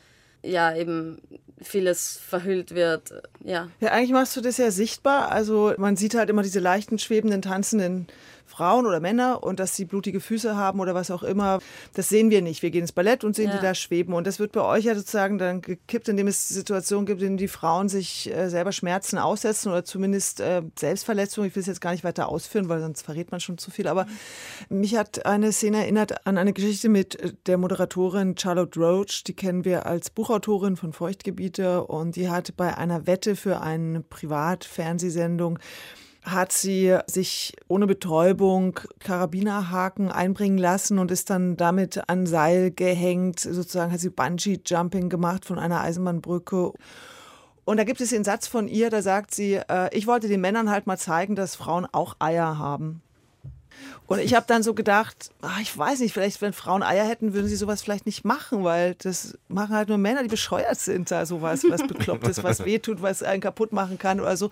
[0.43, 1.21] ja eben
[1.61, 3.13] vieles verhüllt wird.
[3.43, 3.69] Ja.
[3.79, 5.31] ja, eigentlich machst du das ja sichtbar.
[5.31, 8.07] Also man sieht halt immer diese leichten, schwebenden, tanzenden
[8.51, 11.59] Frauen oder Männer und dass sie blutige Füße haben oder was auch immer,
[11.93, 12.61] das sehen wir nicht.
[12.61, 13.55] Wir gehen ins Ballett und sehen ja.
[13.55, 14.13] die da schweben.
[14.13, 17.37] Und das wird bei euch ja sozusagen dann gekippt, indem es Situationen gibt, in denen
[17.37, 21.49] die Frauen sich äh, selber Schmerzen aussetzen oder zumindest äh, Selbstverletzungen.
[21.49, 23.87] Ich will es jetzt gar nicht weiter ausführen, weil sonst verrät man schon zu viel.
[23.87, 24.05] Aber
[24.69, 29.23] mich hat eine Szene erinnert an eine Geschichte mit äh, der Moderatorin Charlotte Roach.
[29.25, 34.01] Die kennen wir als Buchautorin von Feuchtgebiete und die hat bei einer Wette für eine
[34.01, 35.59] Privatfernsehsendung
[36.23, 43.39] hat sie sich ohne Betäubung Karabinerhaken einbringen lassen und ist dann damit an Seil gehängt.
[43.39, 46.73] Sozusagen hat sie Bungee-Jumping gemacht von einer Eisenbahnbrücke.
[47.65, 50.41] Und da gibt es den Satz von ihr, da sagt sie, äh, ich wollte den
[50.41, 53.01] Männern halt mal zeigen, dass Frauen auch Eier haben.
[54.07, 57.34] Und ich habe dann so gedacht, ach, ich weiß nicht, vielleicht wenn Frauen Eier hätten,
[57.34, 61.10] würden sie sowas vielleicht nicht machen, weil das machen halt nur Männer, die bescheuert sind,
[61.12, 64.49] da sowas, was beklopptes, was wehtut, was einen kaputt machen kann oder so.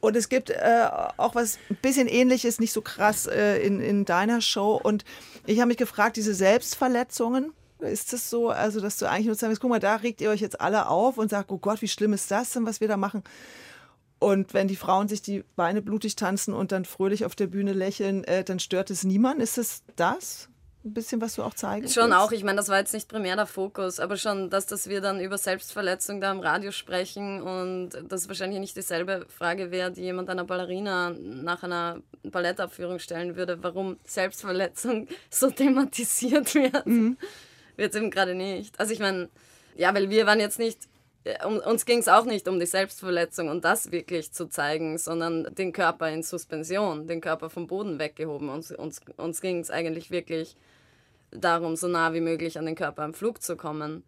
[0.00, 4.04] Und es gibt äh, auch was ein bisschen ähnliches, nicht so krass äh, in, in
[4.04, 4.80] deiner Show.
[4.82, 5.04] Und
[5.46, 9.60] ich habe mich gefragt, diese Selbstverletzungen, ist das so, also dass du eigentlich nur sagst,
[9.60, 12.12] guck mal, da regt ihr euch jetzt alle auf und sagt, oh Gott, wie schlimm
[12.12, 13.22] ist das denn, was wir da machen?
[14.18, 17.72] Und wenn die Frauen sich die Beine blutig tanzen und dann fröhlich auf der Bühne
[17.72, 19.40] lächeln, äh, dann stört es niemand.
[19.40, 20.49] Ist es das?
[20.84, 22.16] Ein bisschen, was du auch zeigen Schon willst?
[22.16, 25.00] auch, ich meine, das war jetzt nicht primär der Fokus, aber schon, dass, dass wir
[25.00, 30.02] dann über Selbstverletzung da im Radio sprechen und das wahrscheinlich nicht dieselbe Frage wäre, die
[30.02, 36.86] jemand einer Ballerina nach einer Ballettabführung stellen würde, warum Selbstverletzung so thematisiert wird.
[36.86, 37.18] Mhm.
[37.76, 38.78] Wird eben gerade nicht.
[38.80, 39.28] Also ich meine,
[39.76, 40.88] ja, weil wir waren jetzt nicht
[41.66, 45.72] uns ging es auch nicht um die Selbstverletzung und das wirklich zu zeigen, sondern den
[45.72, 48.48] Körper in Suspension, den Körper vom Boden weggehoben.
[48.48, 50.56] Uns, uns, uns ging es eigentlich wirklich
[51.30, 54.02] darum, so nah wie möglich an den Körper im Flug zu kommen.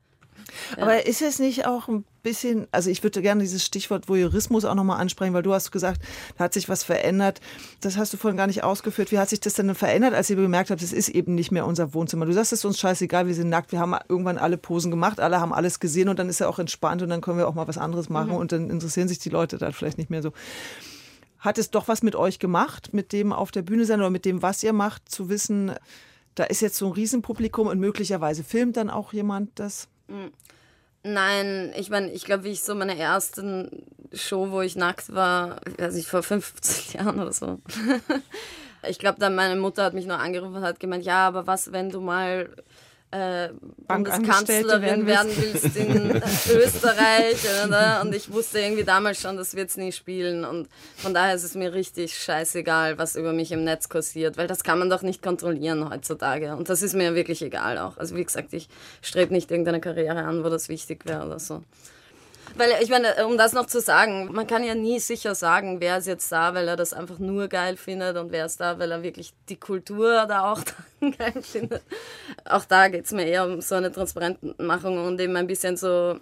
[0.77, 0.85] Ja.
[0.85, 4.75] Aber ist es nicht auch ein bisschen, also ich würde gerne dieses Stichwort Voyeurismus auch
[4.75, 6.01] nochmal ansprechen, weil du hast gesagt,
[6.37, 7.41] da hat sich was verändert.
[7.81, 9.13] Das hast du vorhin gar nicht ausgeführt.
[9.13, 11.67] Wie hat sich das denn verändert, als ihr bemerkt habt, es ist eben nicht mehr
[11.67, 12.27] unser Wohnzimmer?
[12.27, 15.21] Du sagst, es ist uns scheißegal, wir sind nackt, wir haben irgendwann alle Posen gemacht,
[15.21, 17.55] alle haben alles gesehen und dann ist er auch entspannt und dann können wir auch
[17.55, 18.37] mal was anderes machen mhm.
[18.37, 20.33] und dann interessieren sich die Leute dann vielleicht nicht mehr so.
[21.39, 24.25] Hat es doch was mit euch gemacht, mit dem auf der Bühne sein oder mit
[24.25, 25.73] dem, was ihr macht, zu wissen,
[26.37, 29.89] da ist jetzt so ein Riesenpublikum und möglicherweise filmt dann auch jemand das?
[30.09, 30.31] Mhm.
[31.05, 35.61] Nein, ich meine, ich glaube, wie ich so meine ersten Show, wo ich nackt war,
[35.79, 37.61] weiß ich, vor 15 Jahren oder so.
[38.89, 41.73] ich glaube, dann meine Mutter hat mich nur angerufen und hat gemeint, ja, aber was,
[41.73, 42.51] wenn du mal
[43.13, 43.51] äh,
[43.87, 46.17] Bundeskanzlerin werden willst in
[46.57, 47.37] Österreich.
[47.67, 48.01] Oder?
[48.03, 50.45] Und ich wusste irgendwie damals schon, das wird es nie spielen.
[50.45, 54.47] Und von daher ist es mir richtig scheißegal, was über mich im Netz kursiert, weil
[54.47, 56.57] das kann man doch nicht kontrollieren heutzutage.
[56.57, 57.99] Und das ist mir wirklich egal auch.
[57.99, 58.69] Also wie gesagt, ich
[59.03, 61.63] strebe nicht irgendeine Karriere an, wo das wichtig wäre oder so.
[62.57, 65.99] Weil ich meine, um das noch zu sagen, man kann ja nie sicher sagen, wer
[65.99, 68.91] ist jetzt da, weil er das einfach nur geil findet und wer ist da, weil
[68.91, 70.61] er wirklich die Kultur da auch
[71.01, 71.83] geil findet.
[72.45, 76.19] Auch da geht es mir eher um so eine Transparentmachung und eben ein bisschen so,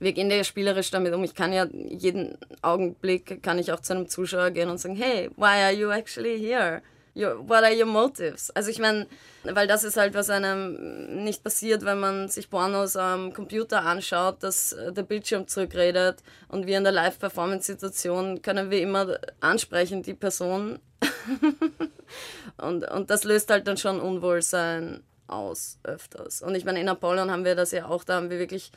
[0.00, 1.24] wir gehen ja spielerisch damit um.
[1.24, 5.30] Ich kann ja jeden Augenblick, kann ich auch zu einem Zuschauer gehen und sagen, hey,
[5.36, 6.82] why are you actually here?
[7.14, 8.50] What are your motives?
[8.50, 9.06] Also ich meine,
[9.44, 14.42] weil das ist halt, was einem nicht passiert, wenn man sich Pornos am Computer anschaut,
[14.42, 20.14] dass äh, der Bildschirm zurückredet und wir in der Live-Performance-Situation können wir immer ansprechen, die
[20.14, 20.78] Person.
[22.58, 26.42] und, und das löst halt dann schon Unwohlsein aus öfters.
[26.42, 28.72] Und ich meine, in Apollon haben wir das ja auch, da haben wir wirklich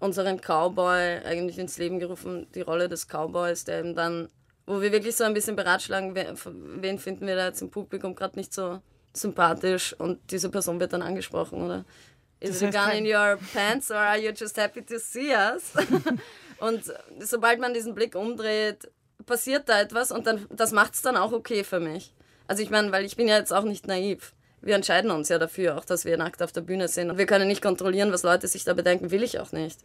[0.00, 4.28] unseren Cowboy eigentlich ins Leben gerufen, die Rolle des Cowboys, der eben dann
[4.66, 8.38] wo wir wirklich so ein bisschen beratschlagen, wen finden wir da jetzt im Publikum gerade
[8.38, 8.80] nicht so
[9.12, 11.84] sympathisch und diese Person wird dann angesprochen, oder?
[12.40, 15.72] Is it a gun in your pants or are you just happy to see us?
[16.58, 16.82] und
[17.20, 18.90] sobald man diesen Blick umdreht,
[19.26, 22.14] passiert da etwas und dann, das macht es dann auch okay für mich.
[22.48, 24.34] Also ich meine, weil ich bin ja jetzt auch nicht naiv.
[24.60, 27.10] Wir entscheiden uns ja dafür auch, dass wir nackt auf der Bühne sind.
[27.10, 29.78] Und wir können nicht kontrollieren, was Leute sich da bedenken, will ich auch nicht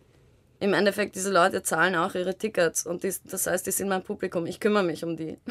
[0.59, 4.03] im Endeffekt, diese Leute zahlen auch ihre Tickets und die, das heißt, die sind mein
[4.03, 4.45] Publikum.
[4.45, 5.37] Ich kümmere mich um die.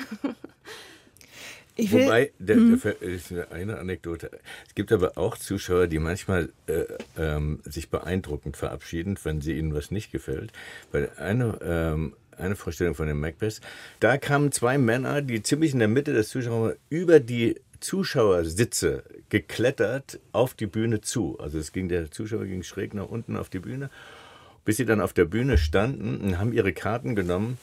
[1.79, 2.81] Ich will, Wobei, der, hm.
[2.83, 4.31] der, ist eine Anekdote.
[4.66, 6.85] Es gibt aber auch Zuschauer, die manchmal äh,
[7.19, 10.53] ähm, sich beeindruckend verabschieden, wenn sie ihnen was nicht gefällt.
[10.90, 13.61] Weil eine, ähm, eine Vorstellung von dem Macbeth,
[14.01, 20.19] da kamen zwei Männer, die ziemlich in der Mitte des Zuschauers über die Zuschauersitze geklettert
[20.33, 21.38] auf die Bühne zu.
[21.38, 23.90] Also es ging, der Zuschauer ging schräg nach unten auf die Bühne
[24.66, 27.57] bis sie dann auf der Bühne standen und haben ihre Karten genommen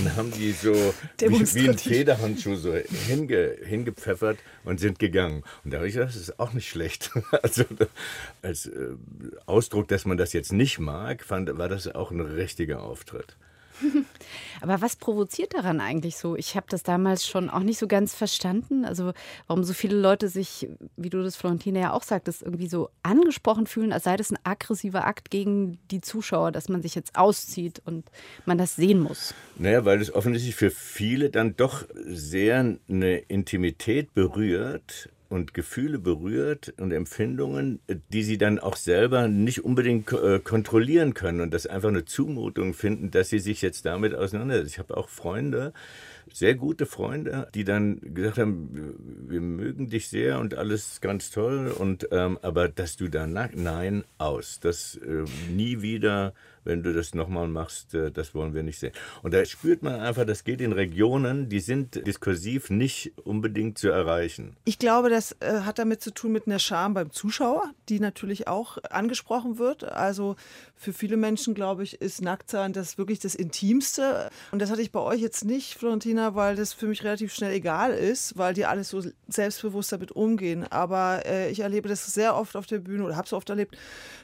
[0.00, 0.72] und haben die so
[1.20, 5.44] wie, wie ein Federhandschuh so hinge, hingepfeffert und sind gegangen.
[5.64, 7.12] Und da habe ich gedacht, das ist auch nicht schlecht.
[7.42, 7.64] Also
[8.42, 8.88] als äh,
[9.46, 13.36] Ausdruck, dass man das jetzt nicht mag, fand, war das auch ein richtiger Auftritt.
[14.60, 16.36] Aber was provoziert daran eigentlich so?
[16.36, 18.84] Ich habe das damals schon auch nicht so ganz verstanden.
[18.84, 19.12] Also
[19.46, 23.66] warum so viele Leute sich, wie du das Florentine ja auch sagtest, irgendwie so angesprochen
[23.66, 27.82] fühlen, als sei das ein aggressiver Akt gegen die Zuschauer, dass man sich jetzt auszieht
[27.84, 28.10] und
[28.46, 29.34] man das sehen muss.
[29.56, 36.74] Naja, weil es offensichtlich für viele dann doch sehr eine Intimität berührt, und Gefühle berührt
[36.78, 37.80] und Empfindungen,
[38.12, 42.74] die sie dann auch selber nicht unbedingt äh, kontrollieren können und das einfach eine Zumutung
[42.74, 44.68] finden, dass sie sich jetzt damit auseinandersetzen.
[44.68, 45.72] Ich habe auch Freunde,
[46.32, 48.96] sehr gute Freunde, die dann gesagt haben,
[49.28, 54.04] wir mögen dich sehr und alles ganz toll und ähm, aber dass du da nein
[54.18, 56.34] aus, das äh, nie wieder
[56.68, 58.92] wenn du das nochmal machst, äh, das wollen wir nicht sehen.
[59.22, 63.88] Und da spürt man einfach, das geht in Regionen, die sind diskursiv nicht unbedingt zu
[63.88, 64.56] erreichen.
[64.64, 68.46] Ich glaube, das äh, hat damit zu tun mit einer Scham beim Zuschauer, die natürlich
[68.46, 69.84] auch angesprochen wird.
[69.84, 70.36] Also
[70.76, 74.30] für viele Menschen, glaube ich, ist Nacktsein das wirklich das Intimste.
[74.52, 77.52] Und das hatte ich bei euch jetzt nicht, Florentina, weil das für mich relativ schnell
[77.52, 80.64] egal ist, weil die alles so selbstbewusst damit umgehen.
[80.70, 83.76] Aber äh, ich erlebe das sehr oft auf der Bühne oder habe es oft erlebt,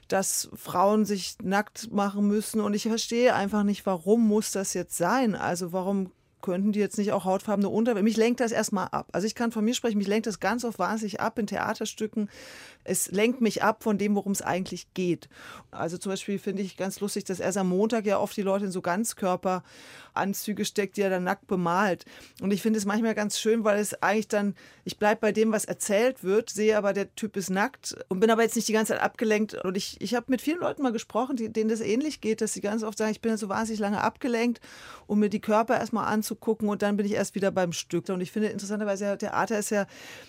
[0.09, 2.61] dass Frauen sich nackt machen müssen.
[2.61, 5.35] Und ich verstehe einfach nicht, warum muss das jetzt sein?
[5.35, 6.11] Also warum
[6.43, 8.05] könnten die jetzt nicht auch hautfarbene Unterwäsche?
[8.05, 9.09] Mich lenkt das erstmal ab.
[9.13, 12.29] Also ich kann von mir sprechen, mich lenkt das ganz oft wahnsinnig ab in Theaterstücken.
[12.85, 15.29] Es lenkt mich ab von dem, worum es eigentlich geht.
[15.71, 18.67] Also zum Beispiel finde ich ganz lustig, dass erst am Montag ja oft die Leute
[18.67, 22.05] in so Ganzkörperanzüge steckt, die er dann nackt bemalt.
[22.41, 25.51] Und ich finde es manchmal ganz schön, weil es eigentlich dann, ich bleibe bei dem,
[25.51, 28.73] was erzählt wird, sehe aber, der Typ ist nackt und bin aber jetzt nicht die
[28.73, 29.55] ganze Zeit abgelenkt.
[29.65, 32.53] Und ich, ich habe mit vielen Leuten mal gesprochen, die, denen das ähnlich geht, dass
[32.53, 34.61] sie ganz oft sagen, ich bin so wahnsinnig lange abgelenkt,
[35.07, 38.09] um mir die Körper erstmal anzugucken und dann bin ich erst wieder beim Stück.
[38.09, 39.87] Und ich finde interessanterweise, Theater ist ja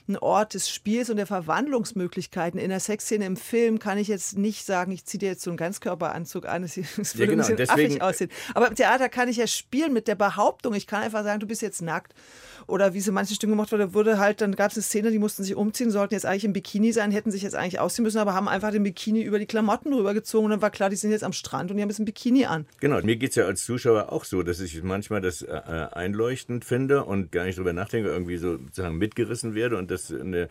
[0.07, 2.44] ein Ort des Spiels und der Verwandlungsmöglichkeiten.
[2.53, 5.49] In der Sexszene im Film kann ich jetzt nicht sagen, ich ziehe dir jetzt so
[5.49, 7.31] einen Ganzkörperanzug an, es würde ja, genau.
[7.31, 8.31] ein bisschen Deswegen, affig aussehen.
[8.53, 11.47] Aber im Theater kann ich ja spielen mit der Behauptung, ich kann einfach sagen, du
[11.47, 12.13] bist jetzt nackt
[12.67, 15.11] oder wie es in manchen Stücken gemacht wurde, wurde halt, dann gab es eine Szene,
[15.11, 18.03] die mussten sich umziehen, sollten jetzt eigentlich im Bikini sein, hätten sich jetzt eigentlich ausziehen
[18.03, 20.95] müssen, aber haben einfach den Bikini über die Klamotten rübergezogen und dann war klar, die
[20.95, 22.65] sind jetzt am Strand und die haben jetzt ein Bikini an.
[22.79, 25.93] Genau, mir geht es ja als Zuschauer auch so, dass ich manchmal das äh, äh,
[25.93, 30.49] einleuchtend finde und gar nicht drüber nachdenke, irgendwie sozusagen mitgerissen werde und das eine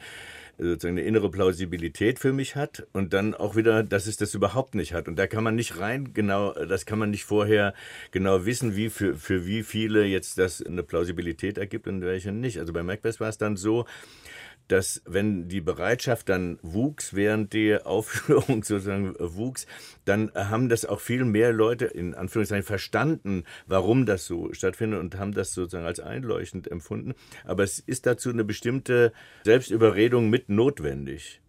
[0.58, 4.74] sozusagen eine innere Plausibilität für mich hat und dann auch wieder, dass es das überhaupt
[4.74, 5.08] nicht hat.
[5.08, 7.74] Und da kann man nicht rein genau, das kann man nicht vorher
[8.10, 12.58] genau wissen, wie für, für wie viele jetzt das eine Plausibilität ergibt und welche nicht.
[12.58, 13.84] Also bei Macbeth war es dann so,
[14.68, 19.66] dass wenn die Bereitschaft dann wuchs, während die Aufführung sozusagen wuchs,
[20.04, 25.18] dann haben das auch viel mehr Leute in Anführungszeichen verstanden, warum das so stattfindet und
[25.18, 27.14] haben das sozusagen als einleuchtend empfunden.
[27.44, 29.12] Aber es ist dazu eine bestimmte
[29.44, 31.40] Selbstüberredung mit notwendig.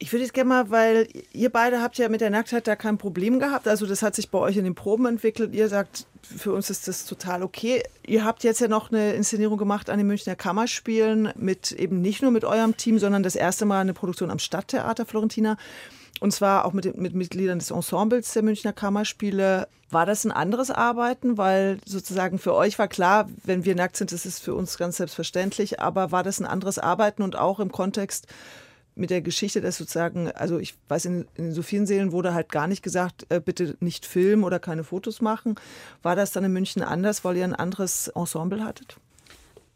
[0.00, 2.98] Ich würde jetzt gerne mal, weil ihr beide habt ja mit der Nacktheit da kein
[2.98, 3.66] Problem gehabt.
[3.66, 5.54] Also das hat sich bei euch in den Proben entwickelt.
[5.54, 7.82] Ihr sagt, für uns ist das total okay.
[8.06, 12.22] Ihr habt jetzt ja noch eine Inszenierung gemacht an den Münchner Kammerspielen mit eben nicht
[12.22, 15.56] nur mit eurem Team, sondern das erste Mal eine Produktion am Stadttheater Florentina.
[16.20, 19.66] Und zwar auch mit, mit Mitgliedern des Ensembles der Münchner Kammerspiele.
[19.90, 21.38] War das ein anderes Arbeiten?
[21.38, 24.98] Weil sozusagen für euch war klar, wenn wir nackt sind, das ist für uns ganz
[24.98, 25.80] selbstverständlich.
[25.80, 28.28] Aber war das ein anderes Arbeiten und auch im Kontext
[28.98, 32.50] mit der Geschichte, dass sozusagen, also ich weiß, in, in so vielen Seelen wurde halt
[32.50, 35.54] gar nicht gesagt, äh, bitte nicht filmen oder keine Fotos machen.
[36.02, 38.96] War das dann in München anders, weil ihr ein anderes Ensemble hattet?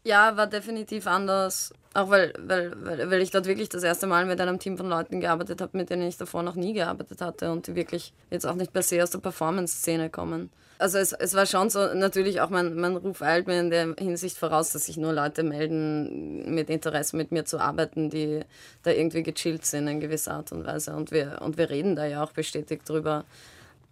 [0.03, 1.73] Ja, war definitiv anders.
[1.93, 4.89] Auch weil, weil, weil, weil ich dort wirklich das erste Mal mit einem Team von
[4.89, 8.45] Leuten gearbeitet habe, mit denen ich davor noch nie gearbeitet hatte und die wirklich jetzt
[8.45, 10.49] auch nicht per se aus der Performance-Szene kommen
[10.83, 13.95] also es, es war schon so, natürlich auch mein, mein Ruf eilt mir in der
[13.97, 18.41] Hinsicht voraus, dass sich nur Leute melden mit Interesse mit mir zu arbeiten, die
[18.83, 20.93] da irgendwie gechillt sind in gewisser Art und Weise.
[20.93, 23.23] Und wir, und wir reden da ja auch bestätigt drüber,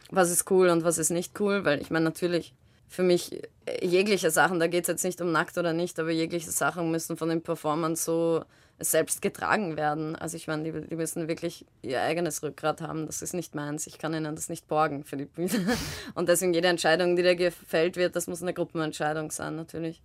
[0.10, 2.54] was ist cool und was ist nicht cool, weil ich meine natürlich
[2.92, 3.42] für mich
[3.82, 7.16] jegliche Sachen, da geht es jetzt nicht um nackt oder nicht, aber jegliche Sachen müssen
[7.16, 8.44] von den Performern so
[8.80, 10.18] selbst getragen werden.
[10.18, 13.06] Also ich meine, die, die, müssen wirklich ihr eigenes Rückgrat haben.
[13.06, 13.88] Das ist nicht meins.
[13.88, 15.78] Ich kann ihnen das nicht borgen für die Bühne.
[16.16, 20.02] Und deswegen jede Entscheidung, die da gefällt wird, das muss eine Gruppenentscheidung sein, natürlich.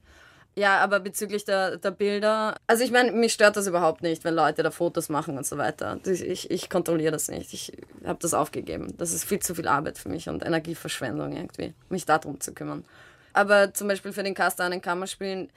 [0.59, 4.35] Ja, aber bezüglich der, der Bilder, also ich meine, mich stört das überhaupt nicht, wenn
[4.35, 6.01] Leute da Fotos machen und so weiter.
[6.07, 7.53] Ich, ich kontrolliere das nicht.
[7.53, 7.73] Ich
[8.07, 8.95] habe das aufgegeben.
[8.97, 12.87] Das ist viel zu viel Arbeit für mich und Energieverschwendung irgendwie, mich darum zu kümmern.
[13.35, 15.51] Aber zum Beispiel für den Cast an den Kammerspielen,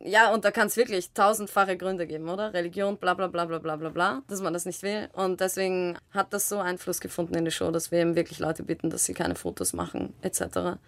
[0.00, 2.52] ja, und da kann es wirklich tausendfache Gründe geben, oder?
[2.52, 5.08] Religion, bla bla bla bla bla bla bla, dass man das nicht will.
[5.12, 8.64] Und deswegen hat das so Einfluss gefunden in die Show, dass wir eben wirklich Leute
[8.64, 10.78] bitten, dass sie keine Fotos machen, etc.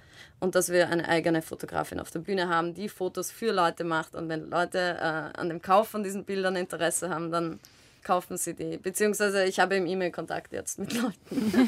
[0.40, 4.14] Und dass wir eine eigene Fotografin auf der Bühne haben, die Fotos für Leute macht.
[4.14, 7.60] Und wenn Leute äh, an dem Kauf von diesen Bildern Interesse haben, dann
[8.06, 8.76] kaufen sie die.
[8.76, 11.14] Beziehungsweise ich habe im E-Mail-Kontakt jetzt mit Leuten,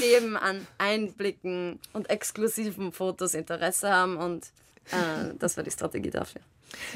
[0.00, 4.48] die eben an Einblicken und exklusiven Fotos Interesse haben und
[4.90, 6.40] äh, das war die Strategie dafür.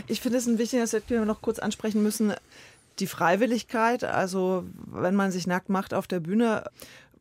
[0.06, 2.34] Ich finde es ein wichtiger Aspekt, den wir noch kurz ansprechen müssen.
[2.98, 6.64] Die Freiwilligkeit, also wenn man sich nackt macht auf der Bühne,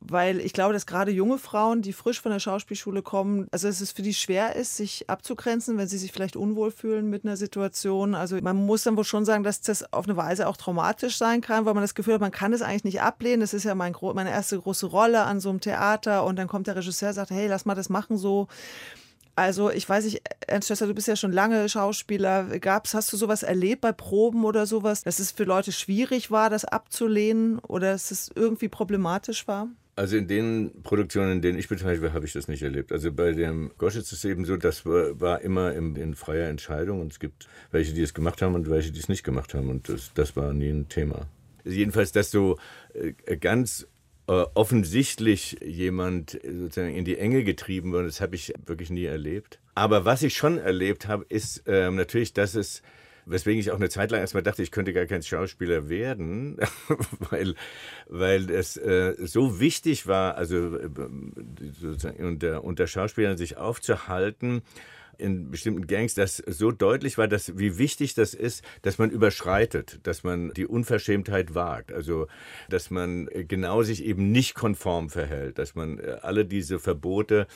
[0.01, 3.81] weil ich glaube, dass gerade junge Frauen, die frisch von der Schauspielschule kommen, also dass
[3.81, 7.37] es für die schwer ist, sich abzugrenzen, wenn sie sich vielleicht unwohl fühlen mit einer
[7.37, 8.15] Situation.
[8.15, 11.41] Also man muss dann wohl schon sagen, dass das auf eine Weise auch traumatisch sein
[11.41, 13.41] kann, weil man das Gefühl hat, man kann es eigentlich nicht ablehnen.
[13.41, 16.65] Das ist ja mein, meine erste große Rolle an so einem Theater und dann kommt
[16.65, 18.47] der Regisseur und sagt, hey, lass mal das machen so.
[19.35, 22.59] Also ich weiß nicht, Ernst du bist ja schon lange Schauspieler.
[22.59, 26.49] Gab's, hast du sowas erlebt bei Proben oder sowas, dass es für Leute schwierig war,
[26.49, 29.69] das abzulehnen oder dass es irgendwie problematisch war?
[29.95, 32.91] Also in den Produktionen, in denen ich beteiligt war, habe ich das nicht erlebt.
[32.91, 36.47] Also bei dem Goschitz ist es eben so, das war, war immer in, in, freier
[36.49, 39.53] Entscheidung und es gibt welche, die es gemacht haben und welche, die es nicht gemacht
[39.53, 41.27] haben und das, das war nie ein Thema.
[41.65, 42.57] Jedenfalls, dass so
[42.93, 43.87] äh, ganz
[44.31, 48.07] äh, offensichtlich jemand sozusagen in die Enge getrieben wird.
[48.07, 49.59] Das habe ich wirklich nie erlebt.
[49.75, 52.81] Aber was ich schon erlebt habe, ist äh, natürlich, dass es
[53.25, 56.57] weswegen ich auch eine Zeit lang erstmal dachte, ich könnte gar kein Schauspieler werden,
[57.29, 57.55] weil,
[58.07, 60.89] weil es äh, so wichtig war, also äh,
[61.79, 64.61] sozusagen unter, unter Schauspielern sich aufzuhalten
[65.21, 69.99] in bestimmten Gangs, dass so deutlich war, dass wie wichtig das ist, dass man überschreitet,
[70.03, 72.27] dass man die Unverschämtheit wagt, also
[72.69, 77.47] dass man genau sich eben nicht konform verhält, dass man äh, alle diese Verbote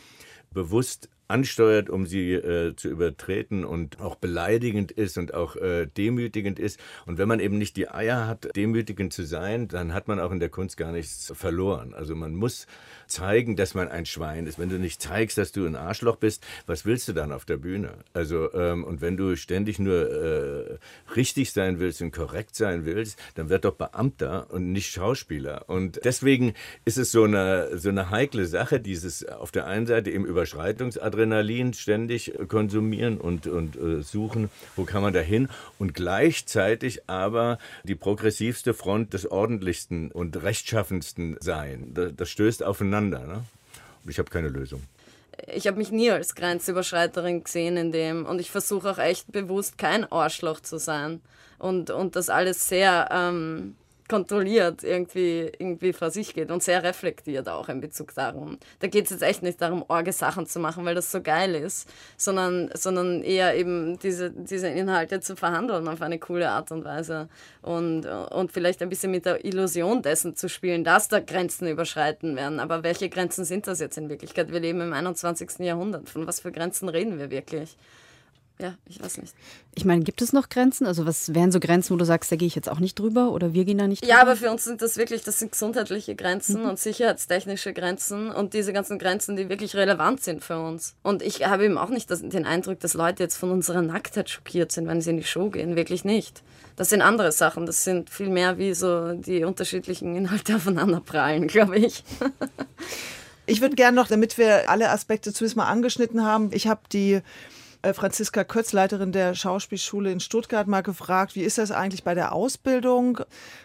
[0.51, 6.59] bewusst ansteuert, um sie äh, zu übertreten und auch beleidigend ist und auch äh, demütigend
[6.59, 6.79] ist.
[7.05, 10.31] Und wenn man eben nicht die Eier hat, demütigend zu sein, dann hat man auch
[10.31, 11.93] in der Kunst gar nichts verloren.
[11.93, 12.67] Also man muss
[13.07, 14.59] zeigen, dass man ein Schwein ist.
[14.59, 17.57] Wenn du nicht zeigst, dass du ein Arschloch bist, was willst du dann auf der
[17.57, 17.93] Bühne?
[18.13, 20.77] Also ähm, und wenn du ständig nur äh,
[21.15, 25.67] richtig sein willst und korrekt sein willst, dann werd doch Beamter und nicht Schauspieler.
[25.67, 26.53] Und deswegen
[26.85, 31.14] ist es so eine so eine heikle Sache, dieses auf der einen Seite eben Überschreitungsadresse
[31.15, 35.49] Adrenalin ständig konsumieren und, und äh, suchen, wo kann man da hin
[35.80, 41.91] und gleichzeitig aber die progressivste Front des ordentlichsten und rechtschaffensten sein.
[41.93, 43.25] Das, das stößt aufeinander.
[43.25, 43.43] Ne?
[44.04, 44.82] Und ich habe keine Lösung
[45.54, 49.78] ich habe mich nie als Grenzüberschreiterin gesehen in dem und ich versuche auch echt bewusst
[49.78, 51.19] kein Arschloch zu sein
[51.60, 53.75] und, und das alles sehr ähm,
[54.07, 58.57] kontrolliert irgendwie, irgendwie vor sich geht und sehr reflektiert auch in Bezug darum.
[58.79, 61.55] Da geht es jetzt echt nicht darum, orge Sachen zu machen, weil das so geil
[61.55, 66.85] ist, sondern, sondern eher eben diese, diese Inhalte zu verhandeln auf eine coole Art und
[66.85, 67.29] Weise
[67.61, 72.36] und, und vielleicht ein bisschen mit der Illusion dessen zu spielen, dass da Grenzen überschreiten
[72.36, 72.59] werden.
[72.59, 74.51] Aber welche Grenzen sind das jetzt in Wirklichkeit?
[74.51, 75.59] Wir leben im 21.
[75.59, 76.09] Jahrhundert.
[76.09, 77.75] Von was für Grenzen reden wir wirklich?
[78.58, 79.34] Ja, ich weiß nicht.
[79.74, 80.88] Ich meine, gibt es noch Grenzen?
[80.88, 83.32] Also was wären so Grenzen, wo du sagst, da gehe ich jetzt auch nicht drüber
[83.32, 84.14] oder wir gehen da nicht drüber?
[84.14, 86.70] Ja, aber für uns sind das wirklich, das sind gesundheitliche Grenzen mhm.
[86.70, 90.95] und sicherheitstechnische Grenzen und diese ganzen Grenzen, die wirklich relevant sind für uns.
[91.03, 94.30] Und ich habe eben auch nicht das, den Eindruck, dass Leute jetzt von unserer Nacktheit
[94.30, 95.76] schockiert sind, wenn sie in die Show gehen.
[95.76, 96.41] Wirklich nicht.
[96.78, 97.66] Das sind andere Sachen.
[97.66, 102.06] Das sind viel mehr wie so die unterschiedlichen Inhalte aufeinanderprallen, glaube ich.
[103.47, 107.22] Ich würde gerne noch, damit wir alle Aspekte zumindest mal angeschnitten haben, ich habe die
[107.93, 112.33] Franziska Kötz, Leiterin der Schauspielschule in Stuttgart, mal gefragt, wie ist das eigentlich bei der
[112.33, 113.19] Ausbildung?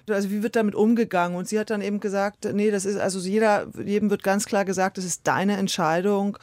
[0.08, 1.36] Also wie wird damit umgegangen?
[1.36, 4.64] Und sie hat dann eben gesagt, nee, das ist also jeder, jedem wird ganz klar
[4.64, 6.38] gesagt, das ist deine Entscheidung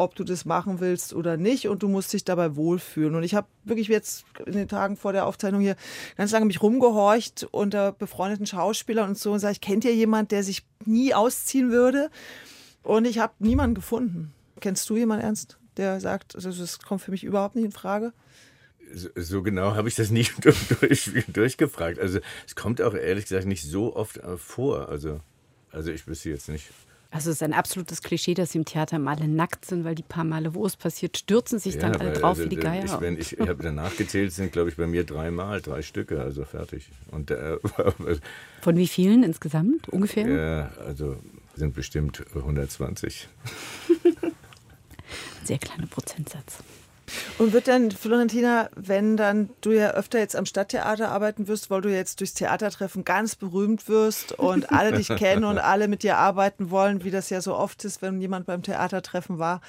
[0.00, 3.14] ob du das machen willst oder nicht und du musst dich dabei wohlfühlen.
[3.14, 5.76] Und ich habe wirklich jetzt in den Tagen vor der Aufzeichnung hier
[6.16, 10.32] ganz lange mich rumgehorcht unter befreundeten Schauspielern und so und sage, ich kennt ihr jemand,
[10.32, 12.10] der sich nie ausziehen würde?
[12.82, 14.32] Und ich habe niemanden gefunden.
[14.60, 15.59] Kennst du jemanden ernst?
[15.80, 18.12] Der sagt, also das kommt für mich überhaupt nicht in Frage?
[18.92, 20.34] So, so genau habe ich das nicht
[20.80, 21.98] durch, durchgefragt.
[21.98, 24.88] Also es kommt auch ehrlich gesagt nicht so oft äh, vor.
[24.88, 25.20] Also,
[25.72, 26.66] also ich wüsste jetzt nicht.
[27.12, 29.96] Also es ist ein absolutes Klischee, dass sie im Theater mal alle nackt sind, weil
[29.96, 32.56] die paar Male, wo es passiert, stürzen sich ja, dann alle drauf also, wie die
[32.56, 32.84] Geier.
[32.84, 36.20] Ich, wenn ich, ich habe danach gezählt, sind glaube ich bei mir dreimal, drei Stücke,
[36.20, 36.88] also fertig.
[37.10, 37.58] Und, äh,
[38.60, 40.28] Von wie vielen insgesamt ungefähr?
[40.28, 41.16] Ja, also
[41.56, 43.28] sind bestimmt 120
[45.44, 46.58] sehr kleiner Prozentsatz.
[47.38, 51.80] Und wird dann, Florentina, wenn dann du ja öfter jetzt am Stadttheater arbeiten wirst, weil
[51.80, 56.18] du jetzt durchs Theatertreffen ganz berühmt wirst und alle dich kennen und alle mit dir
[56.18, 59.60] arbeiten wollen, wie das ja so oft ist, wenn jemand beim Theatertreffen war.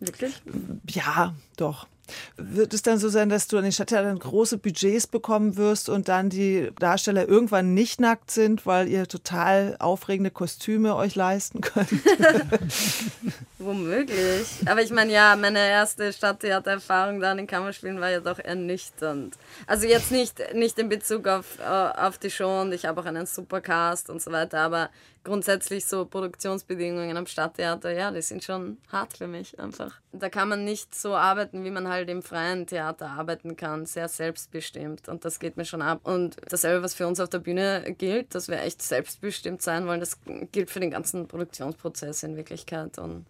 [0.00, 0.42] Wirklich?
[0.88, 1.86] Ja, doch.
[2.36, 6.08] Wird es dann so sein, dass du an den Stadttheatern große Budgets bekommen wirst und
[6.08, 11.88] dann die Darsteller irgendwann nicht nackt sind, weil ihr total aufregende Kostüme euch leisten könnt?
[13.58, 14.48] Womöglich.
[14.66, 19.36] Aber ich meine, ja, meine erste Stadttheatererfahrung da in den Kammerspielen war ja doch ernüchternd.
[19.66, 23.06] Also jetzt nicht, nicht in Bezug auf, äh, auf die Show und ich habe auch
[23.06, 24.90] einen Supercast und so weiter, aber
[25.22, 30.00] grundsätzlich so Produktionsbedingungen am Stadttheater, ja, die sind schon hart für mich einfach.
[30.12, 34.08] Da kann man nicht so arbeiten, wie man halt im freien Theater arbeiten kann, sehr
[34.08, 36.00] selbstbestimmt und das geht mir schon ab.
[36.02, 40.00] Und dasselbe, was für uns auf der Bühne gilt, dass wir echt selbstbestimmt sein wollen,
[40.00, 40.18] das
[40.50, 43.24] gilt für den ganzen Produktionsprozess in Wirklichkeit und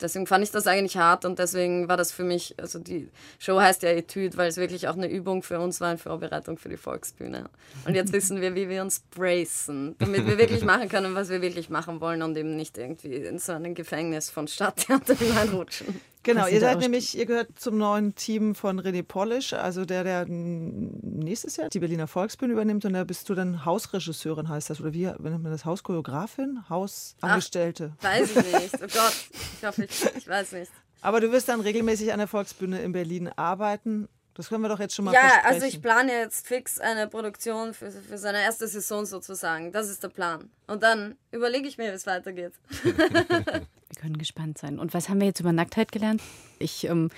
[0.00, 3.60] deswegen fand ich das eigentlich hart und deswegen war das für mich, also die Show
[3.60, 6.68] heißt ja Etüd, weil es wirklich auch eine Übung für uns war in Vorbereitung für
[6.68, 7.48] die Volksbühne.
[7.86, 11.42] Und jetzt wissen wir, wie wir uns bracen, damit wir wirklich machen können, was wir
[11.42, 16.00] wirklich machen wollen und eben nicht irgendwie in so ein Gefängnis von Stadttheater hineinrutschen.
[16.26, 20.26] Genau, ihr seid nämlich, ihr gehört zum neuen Team von René Polish, also der, der
[20.26, 24.92] nächstes Jahr die Berliner Volksbühne übernimmt und da bist du dann Hausregisseurin, heißt das, oder
[24.92, 25.64] wie nennt man das?
[25.64, 26.68] Hauschoreografin?
[26.68, 27.92] Hausangestellte?
[28.00, 28.74] Ach, weiß ich nicht.
[28.74, 29.16] Oh Gott,
[29.60, 30.72] ich hoffe, ich, ich weiß nicht.
[31.00, 34.08] Aber du wirst dann regelmäßig an der Volksbühne in Berlin arbeiten.
[34.34, 35.54] Das können wir doch jetzt schon mal Ja, versprechen.
[35.54, 39.70] also ich plane jetzt fix eine Produktion für, für seine erste Saison sozusagen.
[39.70, 40.50] Das ist der Plan.
[40.66, 42.52] Und dann überlege ich mir, wie es weitergeht.
[43.88, 44.80] Wir können gespannt sein.
[44.80, 46.20] Und was haben wir jetzt über Nacktheit gelernt?
[46.58, 47.10] Ich ähm,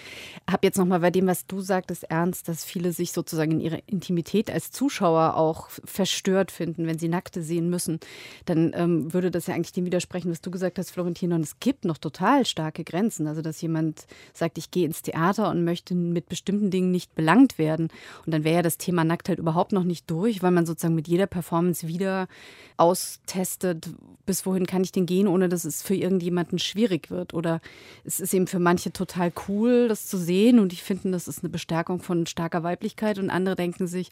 [0.51, 3.79] habe jetzt nochmal bei dem, was du sagtest, ernst, dass viele sich sozusagen in ihrer
[3.87, 8.01] Intimität als Zuschauer auch verstört finden, wenn sie Nackte sehen müssen.
[8.45, 11.33] Dann ähm, würde das ja eigentlich dem widersprechen, was du gesagt hast, Florentin.
[11.33, 13.27] Und es gibt noch total starke Grenzen.
[13.27, 17.57] Also, dass jemand sagt, ich gehe ins Theater und möchte mit bestimmten Dingen nicht belangt
[17.57, 17.89] werden.
[18.27, 21.09] Und dann wäre ja das Thema Nacktheit überhaupt noch nicht durch, weil man sozusagen mit
[21.09, 22.29] jeder Performance wieder
[22.77, 23.89] austestet,
[24.27, 27.35] bis wohin kann ich denn gehen, ohne dass es für irgendjemanden schwierig wird.
[27.35, 27.61] Oder
[28.05, 31.43] es ist eben für manche total cool, das zu sehen und ich finde, das ist
[31.43, 34.11] eine Bestärkung von starker Weiblichkeit und andere denken sich,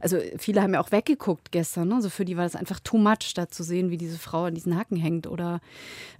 [0.00, 1.96] also viele haben ja auch weggeguckt gestern, ne?
[1.96, 4.54] also für die war das einfach too much, da zu sehen, wie diese Frau an
[4.54, 5.60] diesen Haken hängt oder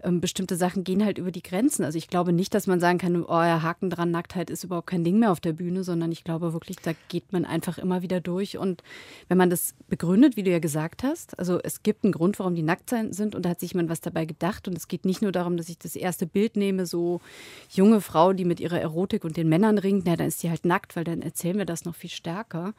[0.02, 1.84] ähm, bestimmte Sachen gehen halt über die Grenzen.
[1.84, 4.88] Also ich glaube nicht, dass man sagen kann, oh ja, Haken dran, Nacktheit ist überhaupt
[4.88, 8.02] kein Ding mehr auf der Bühne, sondern ich glaube wirklich, da geht man einfach immer
[8.02, 8.82] wieder durch und
[9.28, 12.54] wenn man das begründet, wie du ja gesagt hast, also es gibt einen Grund, warum
[12.54, 15.22] die nackt sind und da hat sich jemand was dabei gedacht und es geht nicht
[15.22, 17.20] nur darum, dass ich das erste Bild nehme, so
[17.70, 20.64] junge Frau, die mit ihrer Erotik und den Männern ringt, na, dann ist die halt
[20.64, 22.74] nackt, weil dann erzählen wir das noch viel stärker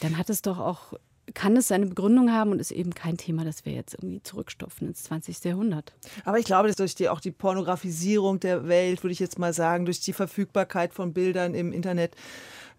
[0.00, 0.94] dann hat es doch auch,
[1.32, 4.88] kann es seine Begründung haben und ist eben kein Thema, das wir jetzt irgendwie zurückstopfen
[4.88, 5.44] ins 20.
[5.44, 5.92] Jahrhundert.
[6.24, 9.52] Aber ich glaube, dass durch die, auch die Pornografisierung der Welt, würde ich jetzt mal
[9.52, 12.14] sagen, durch die Verfügbarkeit von Bildern im Internet,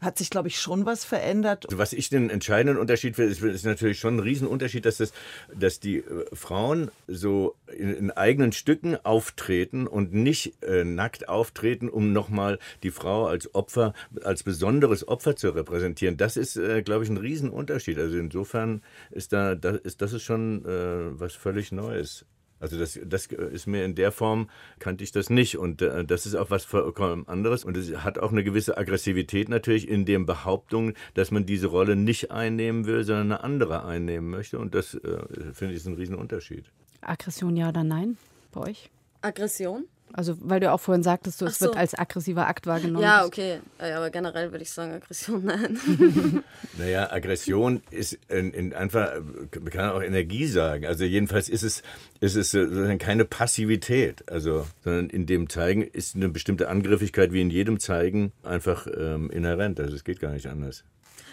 [0.05, 1.65] hat sich, glaube ich, schon was verändert.
[1.71, 5.11] Was ich den entscheidenden Unterschied finde, ist, ist, natürlich schon ein Riesenunterschied, dass, das,
[5.53, 11.89] dass die äh, Frauen so in, in, eigenen Stücken auftreten und nicht äh, nackt auftreten,
[11.89, 13.93] um nochmal die Frau als Opfer,
[14.23, 16.17] als besonderes Opfer zu repräsentieren.
[16.17, 17.97] Das ist, äh, glaube ich, ein Riesenunterschied.
[17.97, 18.81] Also insofern
[19.11, 22.25] ist da, das ist, das ist schon äh, was völlig Neues.
[22.59, 24.49] Also das, das ist mir in der Form,
[24.79, 25.57] kannte ich das nicht.
[25.57, 27.63] Und äh, das ist auch was vollkommen anderes.
[27.65, 31.95] Und es hat auch eine gewisse Aggressivität natürlich in den Behauptungen, dass man diese Rolle
[31.95, 34.59] nicht einnehmen will, sondern eine andere einnehmen möchte.
[34.59, 35.17] Und das, äh,
[35.53, 36.65] finde ich, ist ein Riesenunterschied.
[37.01, 38.17] Aggression ja oder nein
[38.51, 38.89] bei euch?
[39.21, 39.85] Aggression?
[40.17, 41.65] Also, weil du auch vorhin sagtest, du, es so.
[41.65, 43.03] wird als aggressiver Akt wahrgenommen.
[43.03, 43.59] Ja, okay.
[43.79, 45.77] Aber generell würde ich sagen, Aggression nein.
[46.77, 50.85] Naja, Aggression ist in, in einfach, man kann auch Energie sagen.
[50.85, 51.83] Also jedenfalls ist es,
[52.21, 57.41] ist es sozusagen keine Passivität, also, sondern in dem Zeigen ist eine bestimmte Angriffigkeit wie
[57.41, 59.81] in jedem Zeigen einfach ähm, inhärent.
[59.81, 60.85] Also es geht gar nicht anders.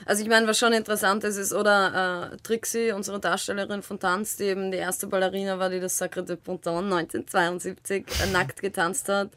[0.06, 4.36] Also ich meine, was schon interessant ist, ist, oder äh, Trixie, unsere Darstellerin von Tanz,
[4.36, 9.08] die eben die erste Ballerina war, die das Sacre de Ponton 1972 äh, nackt getanzt
[9.08, 9.30] hat.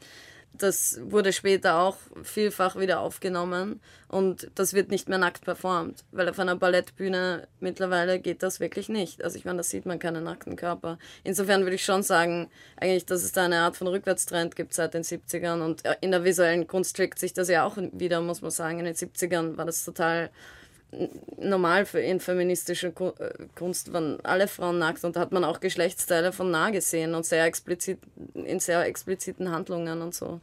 [0.58, 6.30] Das wurde später auch vielfach wieder aufgenommen und das wird nicht mehr nackt performt, weil
[6.30, 9.24] auf einer Ballettbühne mittlerweile geht das wirklich nicht.
[9.24, 10.97] Also ich meine, da sieht man keinen nackten Körper.
[11.24, 14.93] Insofern würde ich schon sagen, eigentlich, dass es da eine Art von Rückwärtstrend gibt seit
[14.93, 18.41] den 70ern und äh, in der visuellen Kunst trägt sich das ja auch wieder, muss
[18.41, 18.80] man sagen.
[18.80, 20.30] In den 70ern war das total
[21.38, 22.93] normal für in feministische
[23.55, 27.25] Kunst waren alle Frauen nackt und da hat man auch Geschlechtsteile von nah gesehen und
[27.25, 27.99] sehr explizit
[28.33, 30.39] in sehr expliziten Handlungen und so.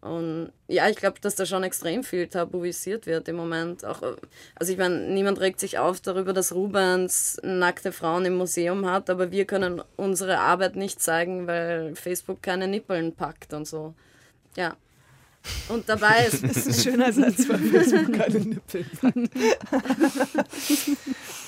[0.00, 3.84] Und ja, ich glaube, dass da schon extrem viel tabuisiert wird im Moment.
[3.84, 4.02] Auch,
[4.54, 9.10] also ich meine, niemand regt sich auf darüber, dass Rubens nackte Frauen im Museum hat,
[9.10, 13.94] aber wir können unsere Arbeit nicht zeigen, weil Facebook keine Nippeln packt und so.
[14.56, 14.76] Ja.
[15.68, 16.42] Und dabei ist.
[16.44, 18.84] Das ist ein schöner Satz, weil Facebook keine Nippel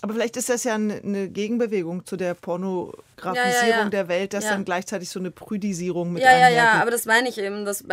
[0.08, 4.46] Aber vielleicht ist das ja eine Gegenbewegung zu der Pornografisierung ja, ja, der Welt, dass
[4.46, 7.84] dann gleichzeitig so eine Prüdisierung mit Ja, ja, ja, aber das meine ich eben, dass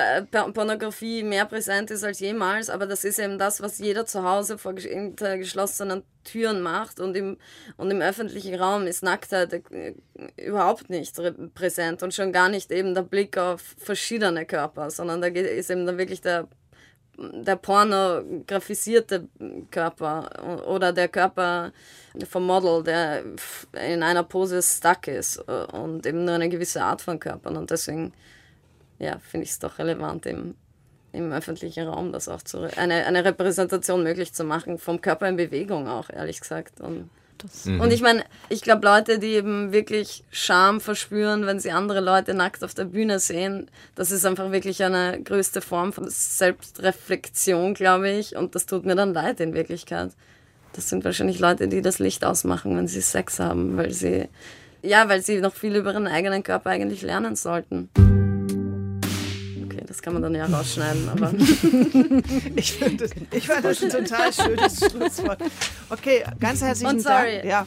[0.54, 4.58] Pornografie mehr präsent ist als jemals, aber das ist eben das, was jeder zu Hause
[4.58, 7.36] vor hinter geschlossenen Türen macht und im,
[7.76, 9.94] und im öffentlichen Raum ist Nacktheit äh,
[10.38, 11.20] überhaupt nicht
[11.54, 15.86] präsent und schon gar nicht eben der Blick auf verschiedene Körper, sondern da ist eben
[15.86, 16.48] dann wirklich der
[17.18, 19.28] der pornografisierte
[19.72, 21.72] Körper oder der Körper
[22.30, 23.24] vom Model, der
[23.90, 27.58] in einer Pose stuck ist und eben nur eine gewisse Art von Körpern.
[27.58, 28.14] Und deswegen,
[29.00, 30.56] ja, finde ich es doch relevant, im,
[31.12, 35.38] im öffentlichen Raum das auch zu, eine, eine Repräsentation möglich zu machen, vom Körper in
[35.38, 36.82] Bewegung auch, ehrlich gesagt.
[36.82, 37.66] Und das.
[37.66, 37.82] Mhm.
[37.82, 42.34] Und ich meine, ich glaube, Leute, die eben wirklich Scham verspüren, wenn sie andere Leute
[42.34, 48.10] nackt auf der Bühne sehen, das ist einfach wirklich eine größte Form von Selbstreflexion, glaube
[48.10, 48.36] ich.
[48.36, 50.12] Und das tut mir dann leid in Wirklichkeit.
[50.74, 54.28] Das sind wahrscheinlich Leute, die das Licht ausmachen, wenn sie Sex haben, weil sie,
[54.82, 57.90] ja, weil sie noch viel über ihren eigenen Körper eigentlich lernen sollten.
[59.86, 61.34] Das kann man dann ja rausschneiden, aber.
[62.56, 65.40] ich finde das, ich fand das ein total schönes Schlusswort.
[65.90, 67.46] Okay, ganz herzlichen Und sorry, Dank.
[67.46, 67.66] Ja.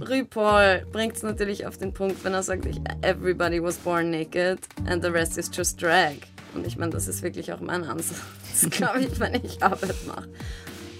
[0.00, 2.66] RuPaul bringt es natürlich auf den Punkt, wenn er sagt,
[3.02, 6.14] everybody was born naked and the rest is just drag.
[6.54, 8.20] Und ich meine, das ist wirklich auch mein Ansatz,
[8.70, 10.28] glaube ich, wenn ich Arbeit mache.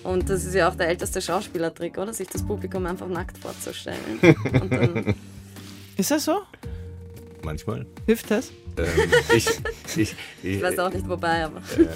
[0.05, 2.15] Und das ist ja auch der älteste Schauspielertrick, oder?
[2.15, 4.21] Sich das Publikum einfach nackt vorzustellen.
[5.97, 6.41] ist das so?
[7.43, 7.87] Manchmal.
[8.07, 8.53] Hilft das?
[8.79, 8.87] Ähm,
[9.35, 11.59] ich, ich, ich, ich, weiß auch nicht wobei, aber.
[11.59, 11.87] Äh,